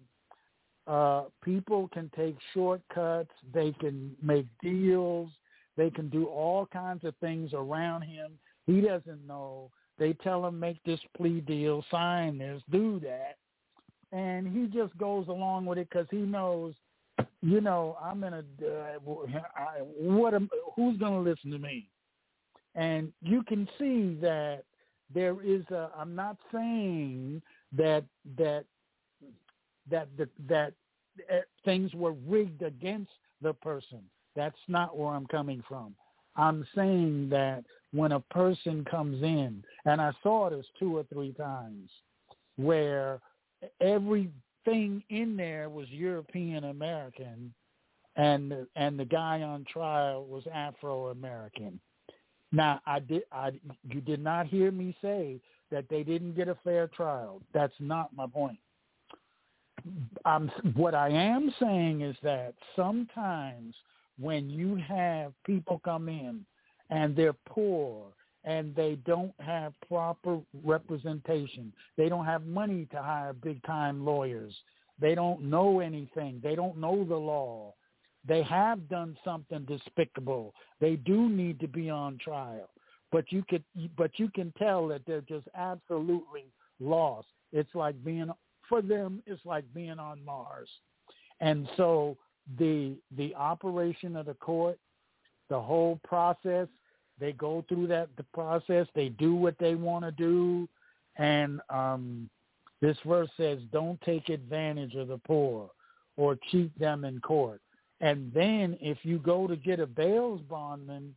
Uh, 0.86 1.24
people 1.42 1.88
can 1.92 2.10
take 2.14 2.36
shortcuts. 2.54 3.32
They 3.52 3.72
can 3.80 4.14
make 4.22 4.46
deals. 4.62 5.30
They 5.76 5.90
can 5.90 6.08
do 6.10 6.26
all 6.26 6.66
kinds 6.66 7.04
of 7.04 7.14
things 7.16 7.52
around 7.54 8.02
him. 8.02 8.32
He 8.66 8.80
doesn't 8.80 9.26
know. 9.26 9.70
They 9.98 10.12
tell 10.14 10.46
him 10.46 10.58
make 10.60 10.82
this 10.84 11.00
plea 11.16 11.40
deal, 11.40 11.84
sign 11.90 12.38
this, 12.38 12.62
do 12.70 13.00
that, 13.00 13.36
and 14.12 14.46
he 14.48 14.66
just 14.66 14.96
goes 14.96 15.28
along 15.28 15.66
with 15.66 15.78
it 15.78 15.88
because 15.90 16.06
he 16.10 16.18
knows 16.18 16.74
you 17.42 17.60
know, 17.60 17.96
I'm 18.02 18.24
in 18.24 18.34
a 18.34 18.38
uh, 18.38 19.40
I, 19.56 19.78
what 19.98 20.34
am, 20.34 20.48
who's 20.76 20.98
going 20.98 21.24
to 21.24 21.30
listen 21.30 21.50
to 21.50 21.58
me? 21.58 21.88
And 22.74 23.12
you 23.22 23.42
can 23.42 23.68
see 23.78 24.16
that 24.20 24.62
there 25.14 25.36
is 25.42 25.62
a. 25.70 25.90
I'm 25.96 26.14
not 26.14 26.36
saying 26.52 27.42
that 27.76 28.04
that 28.38 28.64
that 29.90 30.08
that, 30.16 30.28
that 30.48 30.72
eh, 31.28 31.40
things 31.64 31.92
were 31.94 32.14
rigged 32.26 32.62
against 32.62 33.10
the 33.42 33.52
person. 33.54 34.00
That's 34.36 34.58
not 34.68 34.96
where 34.96 35.14
I'm 35.14 35.26
coming 35.26 35.62
from. 35.68 35.94
I'm 36.36 36.66
saying 36.74 37.28
that 37.30 37.64
when 37.92 38.12
a 38.12 38.20
person 38.20 38.84
comes 38.84 39.22
in, 39.22 39.64
and 39.84 40.00
I 40.00 40.12
saw 40.22 40.48
this 40.48 40.66
two 40.78 40.96
or 40.96 41.02
three 41.12 41.32
times, 41.32 41.90
where 42.56 43.20
everything 44.66 45.02
in 45.10 45.36
there 45.36 45.68
was 45.68 45.88
European 45.90 46.64
American, 46.64 47.52
and 48.16 48.66
and 48.76 48.98
the 48.98 49.04
guy 49.04 49.42
on 49.42 49.64
trial 49.64 50.26
was 50.26 50.44
Afro 50.52 51.08
American. 51.08 51.80
Now, 52.52 52.80
I 52.86 53.00
did 53.00 53.22
I 53.32 53.52
you 53.88 54.00
did 54.00 54.22
not 54.22 54.46
hear 54.46 54.70
me 54.70 54.96
say 55.00 55.40
that 55.70 55.84
they 55.88 56.02
didn't 56.02 56.34
get 56.34 56.48
a 56.48 56.56
fair 56.64 56.88
trial. 56.88 57.42
That's 57.54 57.74
not 57.78 58.14
my 58.14 58.26
point. 58.26 58.58
I'm, 60.26 60.50
what 60.74 60.94
I 60.94 61.08
am 61.08 61.54
saying 61.58 62.02
is 62.02 62.14
that 62.22 62.52
sometimes 62.76 63.74
when 64.18 64.50
you 64.50 64.76
have 64.76 65.32
people 65.46 65.80
come 65.82 66.06
in 66.10 66.44
and 66.90 67.16
they're 67.16 67.36
poor 67.48 68.08
and 68.44 68.74
they 68.74 68.96
don't 69.06 69.34
have 69.40 69.72
proper 69.86 70.40
representation, 70.64 71.72
they 71.96 72.08
don't 72.08 72.24
have 72.24 72.46
money 72.46 72.86
to 72.90 73.02
hire 73.02 73.32
big 73.32 73.62
time 73.64 74.04
lawyers, 74.04 74.54
they 75.00 75.14
don't 75.14 75.42
know 75.42 75.80
anything, 75.80 76.40
they 76.42 76.54
don't 76.54 76.78
know 76.78 77.04
the 77.04 77.16
law, 77.16 77.74
they 78.26 78.42
have 78.42 78.88
done 78.88 79.16
something 79.24 79.64
despicable, 79.64 80.54
they 80.80 80.96
do 80.96 81.28
need 81.28 81.60
to 81.60 81.68
be 81.68 81.90
on 81.90 82.18
trial. 82.18 82.68
But 83.12 83.32
you 83.32 83.42
could, 83.48 83.64
but 83.96 84.12
you 84.18 84.28
can 84.28 84.52
tell 84.56 84.86
that 84.88 85.02
they're 85.04 85.20
just 85.22 85.48
absolutely 85.56 86.44
lost. 86.78 87.26
It's 87.52 87.74
like 87.74 88.02
being 88.04 88.30
for 88.68 88.80
them 88.80 89.22
it's 89.26 89.44
like 89.44 89.64
being 89.74 89.98
on 89.98 90.24
Mars. 90.24 90.68
And 91.40 91.68
so 91.76 92.16
the 92.58 92.96
the 93.16 93.34
operation 93.34 94.16
of 94.16 94.26
the 94.26 94.34
court, 94.34 94.78
the 95.50 95.60
whole 95.60 96.00
process, 96.04 96.68
they 97.20 97.32
go 97.32 97.64
through 97.68 97.86
that 97.88 98.08
the 98.16 98.24
process, 98.34 98.86
they 98.94 99.10
do 99.10 99.34
what 99.34 99.58
they 99.58 99.74
want 99.74 100.04
to 100.04 100.12
do, 100.12 100.68
and 101.16 101.60
um, 101.70 102.28
this 102.80 102.96
verse 103.06 103.30
says, 103.36 103.58
"Don't 103.72 104.00
take 104.02 104.28
advantage 104.28 104.94
of 104.94 105.08
the 105.08 105.18
poor 105.18 105.70
or 106.16 106.36
cheat 106.50 106.76
them 106.78 107.04
in 107.04 107.20
court." 107.20 107.60
And 108.00 108.32
then 108.32 108.78
if 108.80 108.98
you 109.02 109.18
go 109.18 109.46
to 109.46 109.56
get 109.56 109.78
a 109.78 109.86
bail 109.86 110.38
bondman, 110.48 111.14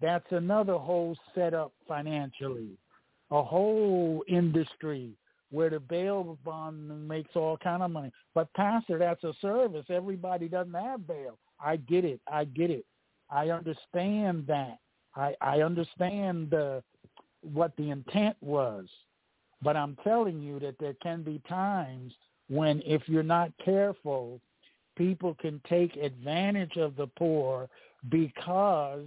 that's 0.00 0.30
another 0.30 0.78
whole 0.78 1.16
setup 1.34 1.72
financially, 1.88 2.70
a 3.30 3.42
whole 3.42 4.24
industry 4.28 5.12
where 5.50 5.70
the 5.70 5.80
bail 5.80 6.38
bond 6.44 7.08
makes 7.08 7.36
all 7.36 7.56
kind 7.58 7.82
of 7.82 7.90
money. 7.90 8.10
But 8.34 8.52
pastor, 8.54 8.98
that's 8.98 9.22
a 9.22 9.34
service. 9.40 9.84
Everybody 9.90 10.48
doesn't 10.48 10.72
have 10.72 11.06
bail. 11.06 11.38
I 11.60 11.76
get 11.76 12.04
it. 12.04 12.20
I 12.30 12.44
get 12.44 12.70
it. 12.70 12.86
I 13.30 13.50
understand 13.50 14.46
that. 14.48 14.78
I 15.14 15.34
I 15.40 15.62
understand 15.62 16.50
the 16.50 16.82
what 17.42 17.76
the 17.76 17.90
intent 17.90 18.36
was. 18.40 18.86
But 19.62 19.76
I'm 19.76 19.96
telling 20.02 20.40
you 20.40 20.58
that 20.60 20.78
there 20.80 20.94
can 21.02 21.22
be 21.22 21.40
times 21.48 22.12
when 22.48 22.82
if 22.84 23.08
you're 23.08 23.22
not 23.22 23.52
careful, 23.64 24.40
people 24.96 25.36
can 25.40 25.60
take 25.68 25.96
advantage 25.96 26.76
of 26.76 26.96
the 26.96 27.06
poor 27.06 27.68
because 28.08 29.06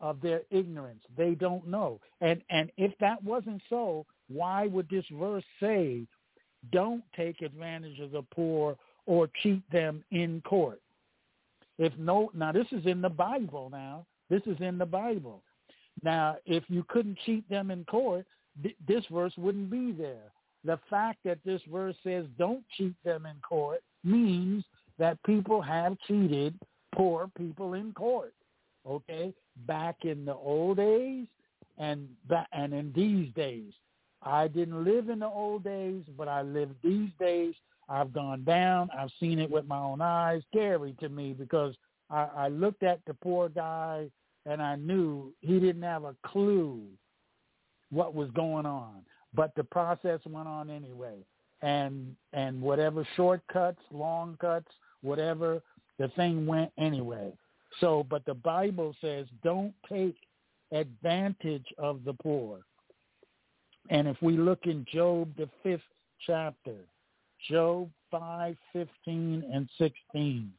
of 0.00 0.20
their 0.20 0.42
ignorance. 0.50 1.02
They 1.16 1.34
don't 1.34 1.66
know. 1.66 2.00
And 2.20 2.40
and 2.50 2.70
if 2.76 2.92
that 3.00 3.22
wasn't 3.22 3.62
so, 3.68 4.06
why 4.28 4.66
would 4.68 4.88
this 4.88 5.04
verse 5.12 5.44
say, 5.60 6.06
don't 6.72 7.02
take 7.16 7.42
advantage 7.42 7.98
of 8.00 8.12
the 8.12 8.22
poor 8.34 8.76
or 9.06 9.28
cheat 9.42 9.68
them 9.70 10.04
in 10.10 10.40
court? 10.42 10.80
If 11.78 11.92
no, 11.98 12.30
now 12.34 12.52
this 12.52 12.66
is 12.72 12.86
in 12.86 13.00
the 13.00 13.08
Bible 13.08 13.70
now. 13.70 14.06
This 14.30 14.42
is 14.46 14.56
in 14.60 14.78
the 14.78 14.86
Bible. 14.86 15.42
Now, 16.02 16.36
if 16.46 16.64
you 16.68 16.84
couldn't 16.88 17.18
cheat 17.26 17.46
them 17.50 17.70
in 17.70 17.84
court, 17.84 18.24
th- 18.62 18.76
this 18.86 19.04
verse 19.10 19.32
wouldn't 19.36 19.70
be 19.70 19.92
there. 19.92 20.32
The 20.64 20.78
fact 20.88 21.18
that 21.24 21.38
this 21.44 21.60
verse 21.70 21.96
says 22.02 22.26
don't 22.38 22.64
cheat 22.76 22.94
them 23.04 23.26
in 23.26 23.36
court 23.46 23.82
means 24.04 24.64
that 24.98 25.22
people 25.24 25.60
have 25.60 25.96
cheated 26.06 26.54
poor 26.94 27.30
people 27.36 27.74
in 27.74 27.92
court. 27.92 28.32
Okay, 28.86 29.34
back 29.66 29.96
in 30.02 30.24
the 30.24 30.34
old 30.34 30.78
days 30.78 31.26
and 31.76 32.08
and 32.52 32.72
in 32.72 32.92
these 32.94 33.32
days. 33.34 33.72
I 34.22 34.48
didn't 34.48 34.84
live 34.84 35.08
in 35.08 35.20
the 35.20 35.26
old 35.26 35.64
days, 35.64 36.02
but 36.16 36.28
I 36.28 36.42
live 36.42 36.70
these 36.82 37.10
days. 37.18 37.54
I've 37.88 38.12
gone 38.12 38.44
down. 38.44 38.90
I've 38.96 39.10
seen 39.18 39.38
it 39.38 39.50
with 39.50 39.66
my 39.66 39.78
own 39.78 40.00
eyes. 40.00 40.42
Scary 40.50 40.94
to 41.00 41.08
me 41.08 41.32
because 41.32 41.74
I, 42.10 42.28
I 42.36 42.48
looked 42.48 42.82
at 42.82 43.00
the 43.06 43.14
poor 43.14 43.48
guy 43.48 44.10
and 44.46 44.62
I 44.62 44.76
knew 44.76 45.32
he 45.40 45.58
didn't 45.58 45.82
have 45.82 46.04
a 46.04 46.16
clue 46.26 46.82
what 47.90 48.14
was 48.14 48.30
going 48.30 48.66
on. 48.66 49.02
But 49.34 49.54
the 49.54 49.64
process 49.64 50.20
went 50.26 50.48
on 50.48 50.70
anyway. 50.70 51.16
And 51.62 52.16
and 52.32 52.60
whatever 52.60 53.06
shortcuts, 53.16 53.80
long 53.92 54.36
cuts, 54.40 54.68
whatever, 55.02 55.60
the 55.98 56.08
thing 56.08 56.46
went 56.46 56.72
anyway. 56.78 57.32
So 57.80 58.06
but 58.08 58.24
the 58.24 58.34
Bible 58.34 58.94
says 59.00 59.26
don't 59.44 59.74
take 59.88 60.16
advantage 60.72 61.66
of 61.78 62.02
the 62.04 62.14
poor. 62.14 62.60
And 63.90 64.08
if 64.08 64.16
we 64.22 64.36
look 64.36 64.60
in 64.64 64.86
Job, 64.92 65.36
the 65.36 65.50
fifth 65.62 65.82
chapter, 66.26 66.76
Job 67.50 67.90
five, 68.10 68.56
fifteen 68.72 69.44
and 69.52 69.68
16. 69.78 70.52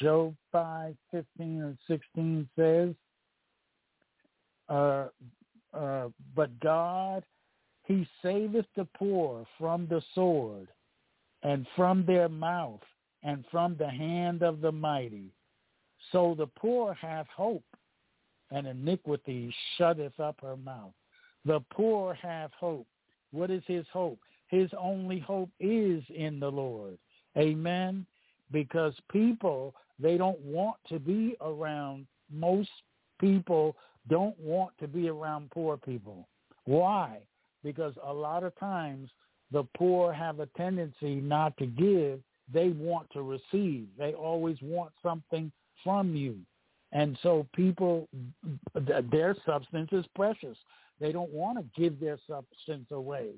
Job 0.00 0.34
5, 0.52 0.94
15 1.10 1.62
and 1.62 1.78
16 1.86 2.48
says, 2.56 2.94
uh, 4.70 5.08
uh, 5.74 6.08
But 6.34 6.58
God, 6.60 7.24
he 7.84 8.06
saveth 8.22 8.66
the 8.76 8.86
poor 8.96 9.44
from 9.58 9.86
the 9.88 10.02
sword, 10.14 10.68
and 11.42 11.66
from 11.76 12.04
their 12.06 12.28
mouth, 12.28 12.80
and 13.22 13.44
from 13.50 13.76
the 13.76 13.90
hand 13.90 14.42
of 14.42 14.60
the 14.60 14.72
mighty. 14.72 15.32
So 16.12 16.34
the 16.36 16.46
poor 16.46 16.94
hath 16.94 17.26
hope, 17.36 17.64
and 18.50 18.66
iniquity 18.66 19.54
shutteth 19.76 20.18
up 20.18 20.36
her 20.40 20.56
mouth. 20.56 20.92
The 21.44 21.60
poor 21.72 22.14
have 22.14 22.50
hope. 22.58 22.86
What 23.32 23.50
is 23.50 23.62
his 23.66 23.86
hope? 23.92 24.18
His 24.48 24.70
only 24.78 25.18
hope 25.18 25.50
is 25.60 26.02
in 26.14 26.40
the 26.40 26.50
Lord. 26.50 26.98
Amen. 27.36 28.06
Because 28.50 28.94
people, 29.12 29.74
they 30.00 30.16
don't 30.16 30.40
want 30.40 30.76
to 30.88 30.98
be 30.98 31.36
around, 31.40 32.06
most 32.32 32.70
people 33.20 33.76
don't 34.08 34.38
want 34.38 34.72
to 34.80 34.88
be 34.88 35.08
around 35.08 35.50
poor 35.50 35.76
people. 35.76 36.28
Why? 36.64 37.18
Because 37.62 37.94
a 38.04 38.12
lot 38.12 38.44
of 38.44 38.58
times 38.58 39.10
the 39.52 39.64
poor 39.76 40.12
have 40.12 40.40
a 40.40 40.46
tendency 40.56 41.16
not 41.16 41.56
to 41.58 41.66
give. 41.66 42.20
They 42.52 42.70
want 42.70 43.10
to 43.12 43.22
receive. 43.22 43.88
They 43.98 44.12
always 44.12 44.56
want 44.62 44.92
something 45.02 45.52
from 45.84 46.14
you. 46.14 46.36
And 46.92 47.16
so 47.22 47.46
people, 47.54 48.08
their 48.74 49.36
substance 49.46 49.90
is 49.92 50.04
precious. 50.14 50.56
They 51.00 51.12
don't 51.12 51.32
want 51.32 51.58
to 51.58 51.80
give 51.80 52.00
their 52.00 52.18
substance 52.28 52.88
away. 52.90 53.30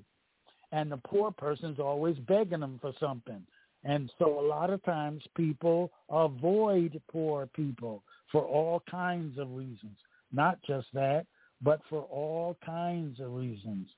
And 0.72 0.90
the 0.90 0.96
poor 0.96 1.30
person's 1.30 1.78
always 1.78 2.16
begging 2.20 2.60
them 2.60 2.78
for 2.80 2.92
something. 2.98 3.42
And 3.84 4.10
so 4.18 4.40
a 4.40 4.46
lot 4.46 4.70
of 4.70 4.82
times 4.84 5.22
people 5.36 5.90
avoid 6.08 7.00
poor 7.10 7.46
people 7.54 8.02
for 8.30 8.42
all 8.42 8.82
kinds 8.90 9.38
of 9.38 9.52
reasons. 9.52 9.96
Not 10.32 10.58
just 10.66 10.86
that, 10.94 11.26
but 11.60 11.80
for 11.88 12.02
all 12.02 12.56
kinds 12.64 13.20
of 13.20 13.32
reasons. 13.32 13.88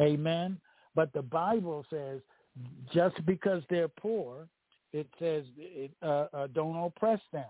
Amen. 0.00 0.58
But 0.94 1.12
the 1.12 1.22
Bible 1.22 1.84
says 1.90 2.20
just 2.92 3.24
because 3.26 3.62
they're 3.70 3.88
poor, 3.88 4.46
it 4.92 5.06
says 5.18 5.44
it, 5.56 5.90
uh, 6.02 6.26
uh, 6.32 6.46
don't 6.48 6.76
oppress 6.76 7.20
them. 7.32 7.48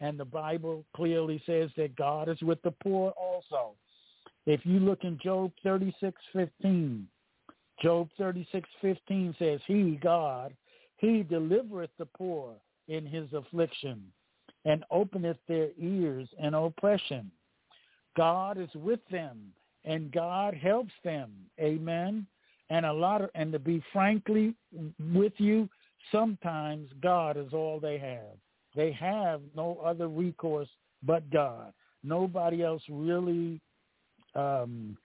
And 0.00 0.18
the 0.18 0.24
Bible 0.24 0.84
clearly 0.96 1.42
says 1.46 1.70
that 1.76 1.96
God 1.96 2.28
is 2.28 2.40
with 2.42 2.60
the 2.62 2.74
poor 2.82 3.12
also. 3.12 3.74
If 4.46 4.66
you 4.66 4.80
look 4.80 5.04
in 5.04 5.18
Job 5.22 5.52
36:15, 5.64 7.06
Job 7.80 8.08
36:15 8.18 9.34
says, 9.38 9.60
"He, 9.66 9.96
God, 9.96 10.54
he 10.96 11.22
delivereth 11.22 11.90
the 11.98 12.06
poor 12.06 12.56
in 12.88 13.06
his 13.06 13.32
affliction, 13.32 14.12
and 14.64 14.84
openeth 14.90 15.38
their 15.46 15.70
ears 15.78 16.28
in 16.38 16.54
oppression. 16.54 17.30
God 18.16 18.58
is 18.58 18.72
with 18.74 19.00
them, 19.10 19.52
and 19.84 20.12
God 20.12 20.54
helps 20.54 20.92
them." 21.04 21.32
Amen. 21.60 22.26
And 22.70 22.86
a 22.86 22.92
lot 22.92 23.20
of, 23.20 23.30
and 23.34 23.52
to 23.52 23.58
be 23.58 23.82
frankly 23.92 24.54
with 24.98 25.34
you, 25.36 25.68
sometimes 26.10 26.88
God 27.02 27.36
is 27.36 27.52
all 27.52 27.78
they 27.78 27.98
have. 27.98 28.36
They 28.74 28.92
have 28.92 29.42
no 29.54 29.78
other 29.84 30.08
recourse 30.08 30.68
but 31.02 31.28
God. 31.30 31.72
Nobody 32.02 32.62
else 32.64 32.82
really 32.88 33.60
um, 34.34 34.96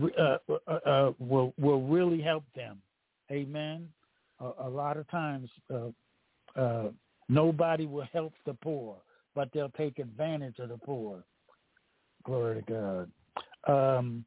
uh, 0.00 0.38
uh, 0.48 0.72
uh, 0.72 1.12
will 1.18 1.52
will 1.58 1.82
really 1.82 2.20
help 2.20 2.44
them. 2.54 2.80
Amen. 3.30 3.88
A, 4.40 4.50
a 4.66 4.68
lot 4.68 4.96
of 4.96 5.08
times, 5.08 5.50
uh, 5.72 5.88
uh, 6.58 6.88
nobody 7.28 7.86
will 7.86 8.06
help 8.12 8.32
the 8.46 8.54
poor, 8.54 8.96
but 9.34 9.48
they'll 9.52 9.68
take 9.70 9.98
advantage 9.98 10.58
of 10.58 10.68
the 10.68 10.78
poor. 10.78 11.24
Glory 12.24 12.62
to 12.62 13.06
God. 13.66 13.98
Um, 13.98 14.24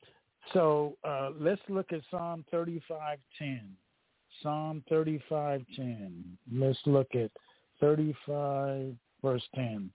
so 0.53 0.97
uh, 1.03 1.31
let's 1.39 1.61
look 1.67 1.91
at 1.91 2.01
Psalm 2.09 2.45
35:10. 2.53 3.61
Psalm 4.41 4.83
35:10. 4.89 6.23
Let's 6.51 6.79
look 6.85 7.07
at 7.15 7.31
35 7.79 8.95
verse 9.23 9.43
10. 9.55 9.89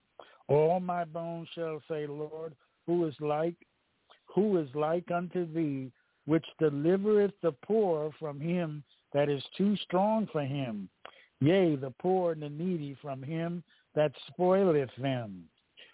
All 0.47 0.79
my 0.79 1.05
bones 1.05 1.47
shall 1.55 1.81
say, 1.89 2.05
Lord, 2.07 2.53
who 2.85 3.05
is 3.05 3.15
like 3.19 3.55
who 4.25 4.57
is 4.57 4.69
like 4.73 5.09
unto 5.11 5.51
thee, 5.53 5.91
which 6.25 6.45
delivereth 6.59 7.33
the 7.41 7.51
poor 7.65 8.11
from 8.19 8.39
him 8.39 8.83
that 9.13 9.29
is 9.29 9.43
too 9.57 9.75
strong 9.77 10.27
for 10.31 10.41
him, 10.41 10.89
yea, 11.39 11.75
the 11.75 11.93
poor 12.01 12.31
and 12.31 12.41
the 12.41 12.49
needy 12.49 12.97
from 13.01 13.21
him 13.21 13.63
that 13.95 14.11
spoileth 14.27 14.89
them. 14.97 15.43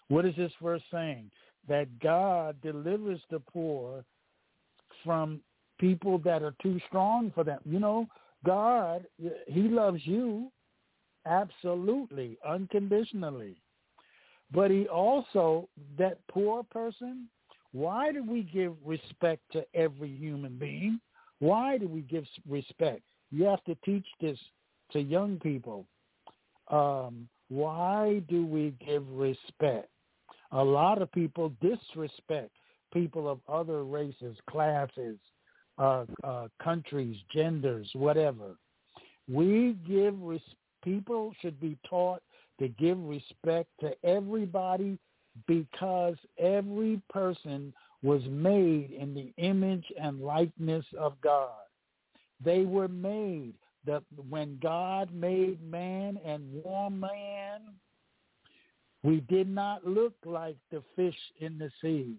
What 0.08 0.26
is 0.26 0.36
this 0.38 0.54
verse 0.62 0.82
saying? 0.92 1.30
That 1.70 1.88
God 2.00 2.58
delivers 2.62 3.22
the 3.32 3.40
poor 3.40 4.04
from 5.06 5.40
people 5.80 6.18
that 6.20 6.44
are 6.44 6.56
too 6.62 6.80
strong 6.88 7.32
for 7.34 7.46
them. 7.46 7.60
You 7.64 7.80
know, 7.80 8.08
God, 8.46 9.06
he 9.48 9.62
loves 9.62 10.02
you 10.04 10.52
absolutely, 11.26 12.38
unconditionally. 12.48 13.56
But 14.52 14.72
he 14.72 14.88
also, 14.88 15.70
that 15.98 16.18
poor 16.28 16.64
person, 16.64 17.30
why 17.72 18.12
do 18.12 18.24
we 18.24 18.44
give 18.44 18.74
respect 18.84 19.44
to 19.52 19.64
every 19.74 20.10
human 20.10 20.58
being? 20.58 21.00
Why 21.40 21.78
do 21.78 21.88
we 21.88 22.02
give 22.02 22.26
respect? 22.48 23.02
You 23.32 23.46
have 23.46 23.64
to 23.66 23.76
teach 23.86 24.08
this 24.20 24.40
to 24.92 25.00
young 25.00 25.40
people. 25.40 25.86
Um, 26.70 27.30
why 27.50 28.22
do 28.28 28.46
we 28.46 28.74
give 28.86 29.08
respect? 29.10 29.90
A 30.52 30.64
lot 30.64 31.02
of 31.02 31.12
people 31.12 31.54
disrespect 31.62 32.52
people 32.92 33.30
of 33.30 33.40
other 33.48 33.84
races, 33.84 34.36
classes, 34.50 35.18
uh, 35.78 36.06
uh, 36.24 36.48
countries, 36.62 37.16
genders, 37.32 37.90
whatever. 37.94 38.56
We 39.32 39.78
give 39.88 40.20
res- 40.22 40.42
people 40.84 41.34
should 41.42 41.60
be 41.60 41.78
taught 41.88 42.22
to 42.60 42.68
give 42.68 42.98
respect 43.00 43.70
to 43.82 43.94
everybody 44.04 44.98
because 45.48 46.16
every 46.38 47.02
person 47.10 47.74
was 48.02 48.22
made 48.30 48.92
in 48.92 49.14
the 49.14 49.32
image 49.38 49.86
and 50.02 50.22
likeness 50.22 50.86
of 50.98 51.20
God. 51.22 51.50
They 52.44 52.66
were 52.66 52.88
made 52.88 53.54
that 53.86 54.04
when 54.30 54.60
God 54.62 55.14
made 55.14 55.62
man 55.64 56.20
and 56.26 56.64
woman, 56.64 57.76
we 59.04 59.22
did 59.22 59.50
not 59.50 59.86
look 59.86 60.14
like 60.26 60.58
the 60.72 60.84
fish 60.96 61.16
in 61.40 61.58
the 61.58 61.72
sea. 61.82 62.16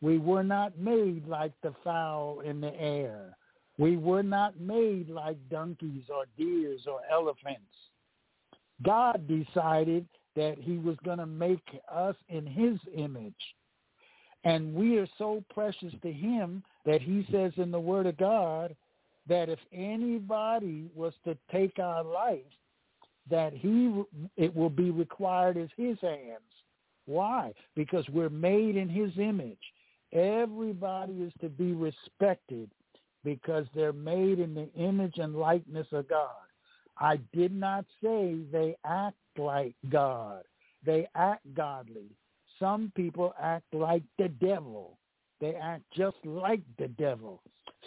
We 0.00 0.18
were 0.18 0.44
not 0.44 0.78
made 0.78 1.26
like 1.26 1.52
the 1.62 1.74
fowl 1.84 2.40
in 2.40 2.60
the 2.60 2.74
air. 2.80 3.36
We 3.78 3.96
were 3.96 4.22
not 4.22 4.60
made 4.60 5.08
like 5.08 5.36
donkeys 5.50 6.04
or 6.12 6.24
deers 6.36 6.82
or 6.86 7.00
elephants. 7.10 7.62
God 8.82 9.26
decided 9.28 10.06
that 10.36 10.56
he 10.58 10.78
was 10.78 10.96
going 11.04 11.18
to 11.18 11.26
make 11.26 11.64
us 11.92 12.16
in 12.28 12.46
his 12.46 12.78
image. 12.96 13.34
And 14.44 14.74
we 14.74 14.98
are 14.98 15.08
so 15.18 15.42
precious 15.52 15.92
to 16.02 16.12
him 16.12 16.62
that 16.86 17.02
he 17.02 17.26
says 17.30 17.52
in 17.56 17.70
the 17.70 17.80
word 17.80 18.06
of 18.06 18.16
God 18.16 18.74
that 19.28 19.48
if 19.48 19.58
anybody 19.72 20.88
was 20.94 21.12
to 21.24 21.36
take 21.50 21.78
our 21.78 22.04
life, 22.04 22.38
that 23.30 23.52
he 23.52 24.02
it 24.36 24.54
will 24.54 24.70
be 24.70 24.90
required 24.90 25.56
as 25.56 25.68
his 25.76 25.98
hands. 26.00 26.40
Why? 27.06 27.52
Because 27.74 28.04
we're 28.10 28.28
made 28.28 28.76
in 28.76 28.88
his 28.88 29.10
image. 29.18 29.58
Everybody 30.12 31.14
is 31.14 31.32
to 31.40 31.48
be 31.48 31.72
respected 31.72 32.70
because 33.24 33.66
they're 33.74 33.92
made 33.92 34.38
in 34.38 34.54
the 34.54 34.68
image 34.74 35.18
and 35.18 35.36
likeness 35.36 35.86
of 35.92 36.08
God. 36.08 36.30
I 36.98 37.18
did 37.32 37.54
not 37.54 37.84
say 38.02 38.36
they 38.50 38.76
act 38.84 39.16
like 39.36 39.74
God. 39.88 40.42
They 40.84 41.08
act 41.14 41.42
godly. 41.54 42.10
Some 42.58 42.92
people 42.96 43.34
act 43.40 43.72
like 43.72 44.02
the 44.18 44.28
devil. 44.28 44.98
They 45.40 45.54
act 45.54 45.84
just 45.96 46.16
like 46.24 46.62
the 46.78 46.88
devil. 46.88 47.42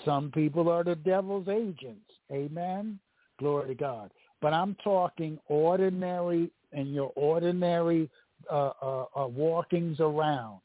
Some 0.06 0.32
people 0.32 0.70
are 0.70 0.84
the 0.84 0.96
devil's 0.96 1.48
agents. 1.50 2.10
Amen. 2.32 3.00
Glory 3.40 3.70
to 3.70 3.76
God. 3.76 4.12
But 4.42 4.54
I'm 4.54 4.76
talking 4.84 5.40
ordinary 5.48 6.52
and 6.74 6.94
your 6.94 7.12
ordinary 7.16 8.10
uh, 8.52 8.72
uh, 8.82 9.06
uh, 9.16 9.28
walkings 9.28 10.00
around. 10.00 10.60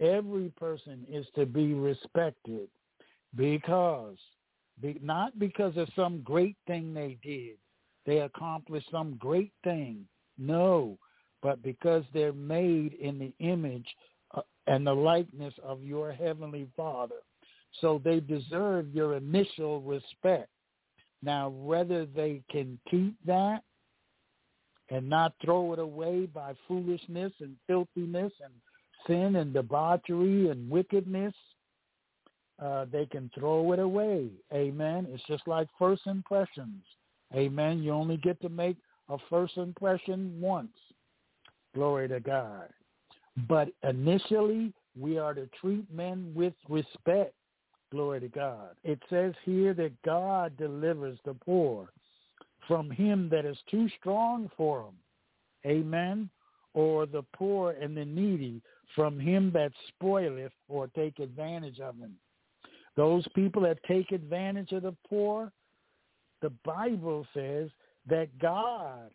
Every 0.00 0.48
person 0.58 1.06
is 1.10 1.26
to 1.34 1.44
be 1.44 1.74
respected 1.74 2.68
because, 3.36 4.16
be, 4.80 4.98
not 5.02 5.38
because 5.38 5.76
of 5.76 5.88
some 5.94 6.22
great 6.22 6.56
thing 6.66 6.94
they 6.94 7.18
did, 7.22 7.56
they 8.06 8.20
accomplished 8.20 8.88
some 8.90 9.16
great 9.18 9.52
thing. 9.62 10.06
No, 10.38 10.96
but 11.42 11.62
because 11.62 12.04
they're 12.14 12.32
made 12.32 12.94
in 12.94 13.18
the 13.18 13.32
image 13.44 13.86
uh, 14.34 14.40
and 14.66 14.86
the 14.86 14.94
likeness 14.94 15.52
of 15.62 15.82
your 15.82 16.12
heavenly 16.12 16.66
Father. 16.76 17.16
So 17.80 18.00
they 18.02 18.20
deserve 18.20 18.94
your 18.94 19.16
initial 19.16 19.82
respect. 19.82 20.48
Now, 21.22 21.50
whether 21.50 22.06
they 22.06 22.42
can 22.50 22.78
keep 22.90 23.14
that 23.26 23.62
and 24.88 25.08
not 25.08 25.34
throw 25.44 25.72
it 25.72 25.78
away 25.78 26.26
by 26.26 26.54
foolishness 26.66 27.32
and 27.40 27.56
filthiness 27.66 28.32
and 28.42 28.52
sin 29.06 29.36
and 29.36 29.52
debauchery 29.52 30.48
and 30.48 30.70
wickedness, 30.70 31.34
uh, 32.62 32.86
they 32.92 33.06
can 33.06 33.30
throw 33.34 33.72
it 33.72 33.78
away. 33.78 34.28
Amen. 34.52 35.06
It's 35.10 35.22
just 35.26 35.46
like 35.46 35.68
first 35.78 36.02
impressions. 36.06 36.82
Amen. 37.34 37.82
You 37.82 37.92
only 37.92 38.16
get 38.16 38.40
to 38.42 38.48
make 38.48 38.76
a 39.08 39.16
first 39.28 39.56
impression 39.56 40.38
once. 40.40 40.76
Glory 41.74 42.08
to 42.08 42.20
God. 42.20 42.68
But 43.48 43.68
initially, 43.82 44.72
we 44.98 45.18
are 45.18 45.34
to 45.34 45.48
treat 45.60 45.90
men 45.92 46.32
with 46.34 46.54
respect. 46.68 47.34
Glory 47.90 48.20
to 48.20 48.28
God. 48.28 48.70
It 48.84 49.00
says 49.10 49.34
here 49.44 49.74
that 49.74 50.00
God 50.02 50.56
delivers 50.56 51.18
the 51.24 51.34
poor 51.34 51.88
from 52.68 52.90
him 52.90 53.28
that 53.30 53.44
is 53.44 53.58
too 53.70 53.88
strong 53.98 54.50
for 54.56 54.82
him. 54.82 54.94
Amen. 55.66 56.30
Or 56.72 57.04
the 57.06 57.24
poor 57.34 57.72
and 57.72 57.96
the 57.96 58.04
needy 58.04 58.62
from 58.94 59.18
him 59.18 59.50
that 59.54 59.72
spoileth 59.88 60.52
or 60.68 60.86
take 60.88 61.18
advantage 61.18 61.80
of 61.80 61.96
him. 61.96 62.14
Those 62.96 63.26
people 63.34 63.62
that 63.62 63.82
take 63.84 64.12
advantage 64.12 64.72
of 64.72 64.82
the 64.82 64.94
poor, 65.08 65.50
the 66.42 66.52
Bible 66.64 67.26
says 67.34 67.70
that 68.08 68.28
God 68.38 69.10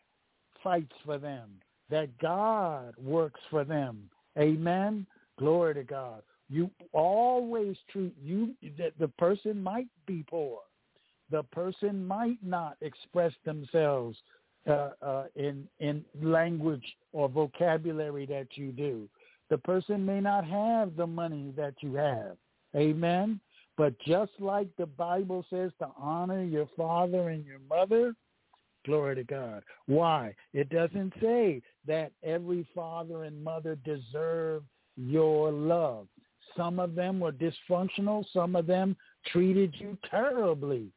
fights 0.63 0.95
for 1.05 1.17
them, 1.17 1.49
that 1.89 2.17
God 2.17 2.93
works 2.97 3.39
for 3.49 3.63
them. 3.63 4.09
Amen. 4.37 5.05
Glory 5.39 5.75
to 5.75 5.83
God. 5.83 6.23
You 6.49 6.69
always 6.93 7.75
treat 7.91 8.15
you 8.21 8.53
that 8.77 8.93
the 8.99 9.07
person 9.07 9.61
might 9.61 9.87
be 10.05 10.23
poor. 10.29 10.59
The 11.31 11.43
person 11.43 12.05
might 12.05 12.37
not 12.43 12.77
express 12.81 13.33
themselves 13.45 14.17
uh, 14.67 14.91
uh, 15.01 15.23
in 15.35 15.67
in 15.79 16.05
language 16.21 16.85
or 17.13 17.29
vocabulary 17.29 18.25
that 18.27 18.47
you 18.55 18.71
do. 18.71 19.09
The 19.49 19.57
person 19.59 20.05
may 20.05 20.19
not 20.19 20.45
have 20.45 20.95
the 20.95 21.07
money 21.07 21.53
that 21.55 21.75
you 21.81 21.95
have. 21.95 22.37
Amen. 22.75 23.39
But 23.77 23.93
just 23.99 24.31
like 24.39 24.67
the 24.77 24.85
Bible 24.85 25.45
says 25.49 25.71
to 25.79 25.89
honor 25.97 26.43
your 26.43 26.67
father 26.77 27.29
and 27.29 27.45
your 27.45 27.59
mother, 27.69 28.15
glory 28.85 29.15
to 29.15 29.23
God. 29.23 29.63
Why? 29.87 30.33
It 30.53 30.69
doesn't 30.69 31.13
say 31.21 31.61
that 31.85 32.11
every 32.23 32.65
father 32.73 33.23
and 33.23 33.43
mother 33.43 33.77
deserve 33.83 34.63
your 34.95 35.51
love. 35.51 36.07
Some 36.57 36.79
of 36.79 36.95
them 36.95 37.19
were 37.19 37.31
dysfunctional. 37.31 38.25
Some 38.33 38.55
of 38.55 38.67
them 38.67 38.95
treated 39.27 39.75
you 39.77 39.97
terribly. 40.09 40.87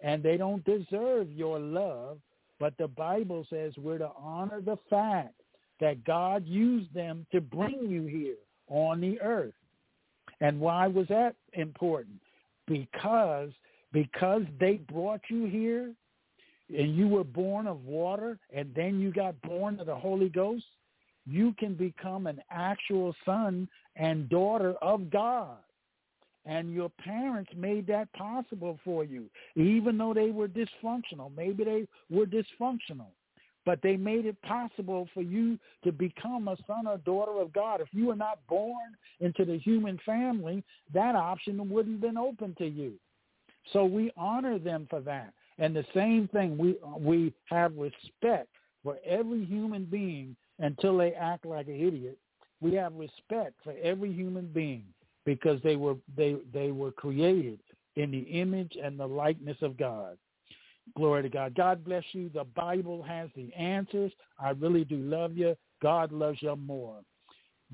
And 0.00 0.22
they 0.22 0.36
don't 0.36 0.64
deserve 0.64 1.30
your 1.30 1.58
love. 1.58 2.18
But 2.58 2.74
the 2.78 2.88
Bible 2.88 3.46
says 3.50 3.72
we're 3.78 3.98
to 3.98 4.10
honor 4.16 4.60
the 4.60 4.78
fact 4.88 5.34
that 5.80 6.04
God 6.04 6.46
used 6.46 6.92
them 6.94 7.26
to 7.32 7.40
bring 7.40 7.86
you 7.88 8.04
here 8.04 8.36
on 8.68 9.00
the 9.00 9.20
earth. 9.20 9.54
And 10.40 10.60
why 10.60 10.86
was 10.86 11.08
that 11.08 11.34
important? 11.54 12.20
Because 12.66 13.50
because 13.92 14.42
they 14.60 14.74
brought 14.74 15.20
you 15.28 15.46
here 15.46 15.92
and 16.68 16.94
you 16.96 17.08
were 17.08 17.24
born 17.24 17.66
of 17.66 17.84
water 17.84 18.38
and 18.54 18.72
then 18.74 19.00
you 19.00 19.12
got 19.12 19.40
born 19.42 19.80
of 19.80 19.86
the 19.86 19.96
Holy 19.96 20.28
Ghost, 20.28 20.64
you 21.26 21.54
can 21.58 21.74
become 21.74 22.26
an 22.26 22.40
actual 22.50 23.14
son 23.24 23.68
and 23.96 24.28
daughter 24.28 24.74
of 24.82 25.10
God. 25.10 25.58
And 26.46 26.72
your 26.72 26.88
parents 26.88 27.50
made 27.54 27.86
that 27.88 28.10
possible 28.14 28.78
for 28.82 29.04
you, 29.04 29.26
even 29.56 29.98
though 29.98 30.14
they 30.14 30.30
were 30.30 30.48
dysfunctional. 30.48 31.30
Maybe 31.36 31.64
they 31.64 31.86
were 32.08 32.24
dysfunctional, 32.24 33.12
but 33.66 33.80
they 33.82 33.96
made 33.96 34.24
it 34.24 34.40
possible 34.40 35.06
for 35.12 35.20
you 35.20 35.58
to 35.84 35.92
become 35.92 36.48
a 36.48 36.56
son 36.66 36.86
or 36.86 36.96
daughter 36.98 37.40
of 37.40 37.52
God. 37.52 37.82
If 37.82 37.88
you 37.92 38.06
were 38.06 38.16
not 38.16 38.38
born 38.48 38.96
into 39.20 39.44
the 39.44 39.58
human 39.58 39.98
family, 40.06 40.64
that 40.94 41.14
option 41.14 41.68
wouldn't 41.68 41.96
have 41.96 42.00
been 42.00 42.18
open 42.18 42.54
to 42.56 42.66
you. 42.66 42.94
So 43.74 43.84
we 43.84 44.10
honor 44.16 44.58
them 44.58 44.86
for 44.88 45.00
that. 45.02 45.34
And 45.58 45.76
the 45.76 45.84
same 45.94 46.26
thing, 46.28 46.56
we 46.56 46.76
we 46.98 47.34
have 47.50 47.76
respect 47.76 48.48
for 48.82 48.96
every 49.04 49.44
human 49.44 49.84
being 49.84 50.34
until 50.60 50.96
they 50.96 51.12
act 51.12 51.44
like 51.44 51.66
an 51.66 51.74
idiot. 51.74 52.18
We 52.60 52.74
have 52.74 52.94
respect 52.94 53.54
for 53.64 53.74
every 53.82 54.12
human 54.12 54.46
being 54.46 54.84
because 55.24 55.60
they 55.62 55.76
were 55.76 55.96
they 56.16 56.36
they 56.52 56.70
were 56.70 56.92
created 56.92 57.58
in 57.96 58.10
the 58.10 58.20
image 58.20 58.76
and 58.82 58.98
the 58.98 59.06
likeness 59.06 59.56
of 59.62 59.76
God. 59.76 60.16
Glory 60.96 61.22
to 61.22 61.28
God. 61.28 61.54
God 61.54 61.84
bless 61.84 62.04
you. 62.12 62.30
The 62.32 62.44
Bible 62.56 63.02
has 63.02 63.28
the 63.36 63.52
answers. 63.54 64.12
I 64.38 64.50
really 64.50 64.84
do 64.84 64.96
love 64.96 65.36
you. 65.36 65.56
God 65.82 66.12
loves 66.12 66.38
you 66.42 66.56
more. 66.56 66.96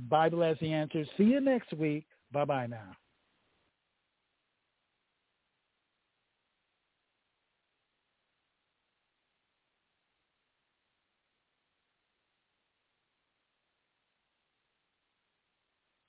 Bible 0.08 0.42
has 0.42 0.56
the 0.60 0.72
answers. 0.72 1.08
See 1.16 1.24
you 1.24 1.40
next 1.40 1.72
week. 1.72 2.04
Bye-bye 2.32 2.66
now. 2.66 2.92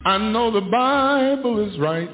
I 0.07 0.17
know 0.17 0.51
the 0.51 0.61
Bible 0.61 1.59
is 1.67 1.77
right. 1.77 2.09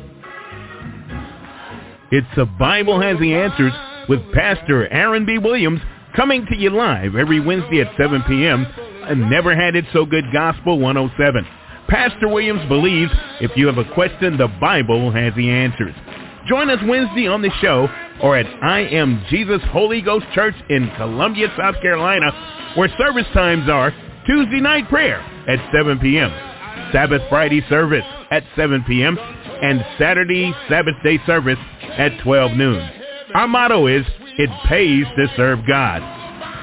It's 2.10 2.26
the 2.36 2.46
Bible 2.46 3.00
Has 3.00 3.20
the 3.20 3.36
Answers 3.36 3.72
with 4.10 4.20
Pastor 4.34 4.88
Aaron 4.92 5.28
B. 5.28 5.38
Williams 5.38 5.80
coming 6.16 6.44
to 6.48 6.56
you 6.58 6.72
live 6.72 7.16
every 7.16 7.40
Wednesday 7.40 7.82
at 7.82 7.96
7 7.96 8.24
p.m. 8.28 8.66
and 9.04 9.30
Never 9.30 9.56
Had 9.56 9.76
It 9.76 9.86
So 9.94 10.08
Good 10.08 10.26
Gospel 10.34 10.80
107. 10.80 11.46
Pastor 11.88 12.30
Williams 12.30 12.68
believes 12.68 13.12
if 13.40 13.56
you 13.56 13.68
have 13.68 13.78
a 13.78 13.94
question, 13.94 14.38
the 14.38 14.48
Bible 14.60 15.12
has 15.12 15.32
the 15.36 15.52
answers. 15.52 15.94
Join 16.48 16.72
us 16.72 16.80
Wednesday 16.88 17.28
on 17.28 17.44
the 17.44 17.52
show 17.62 17.88
or 18.24 18.36
at 18.36 18.48
I 18.64 18.88
Am 18.88 19.24
Jesus 19.30 19.62
Holy 19.70 20.02
Ghost 20.02 20.26
Church 20.34 20.56
in 20.68 20.92
Columbia, 20.98 21.54
South 21.60 21.76
Carolina, 21.80 22.74
where 22.76 22.90
service 22.98 23.28
times 23.36 23.70
are 23.70 23.94
Tuesday 24.26 24.62
night 24.62 24.90
prayer 24.90 25.20
at 25.48 25.60
7 25.72 26.00
p.m. 26.00 26.53
Sabbath 26.94 27.22
Friday 27.28 27.62
service 27.68 28.06
at 28.32 28.44
7 28.56 28.86
p.m. 28.88 29.18
and 29.20 29.84
Saturday 30.00 30.54
Sabbath 30.70 30.96
day 31.04 31.20
service 31.26 31.60
at 31.98 32.18
12 32.24 32.54
noon. 32.54 32.90
Our 33.36 33.48
motto 33.48 33.88
is, 33.88 34.06
it 34.38 34.50
pays 34.68 35.06
to 35.18 35.28
serve 35.36 35.66
God. 35.68 36.02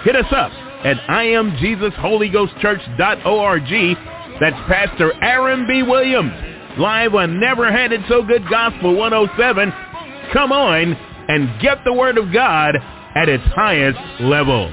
Hit 0.04 0.16
us 0.16 0.32
up 0.32 0.50
at 0.84 0.96
IamJesusHolyGhostChurch.org. 1.08 3.98
That's 4.40 4.56
Pastor 4.66 5.12
Aaron 5.22 5.66
B. 5.66 5.82
Williams, 5.82 6.32
live 6.78 7.14
on 7.14 7.38
Never 7.38 7.70
Had 7.70 7.92
It 7.92 8.00
So 8.08 8.22
Good 8.22 8.48
Gospel 8.48 8.96
107. 8.96 9.70
Come 10.32 10.52
on 10.52 10.94
and 11.28 11.60
get 11.60 11.84
the 11.84 11.92
Word 11.92 12.16
of 12.16 12.32
God 12.32 12.76
at 13.14 13.28
its 13.28 13.44
highest 13.54 13.98
level. 14.22 14.72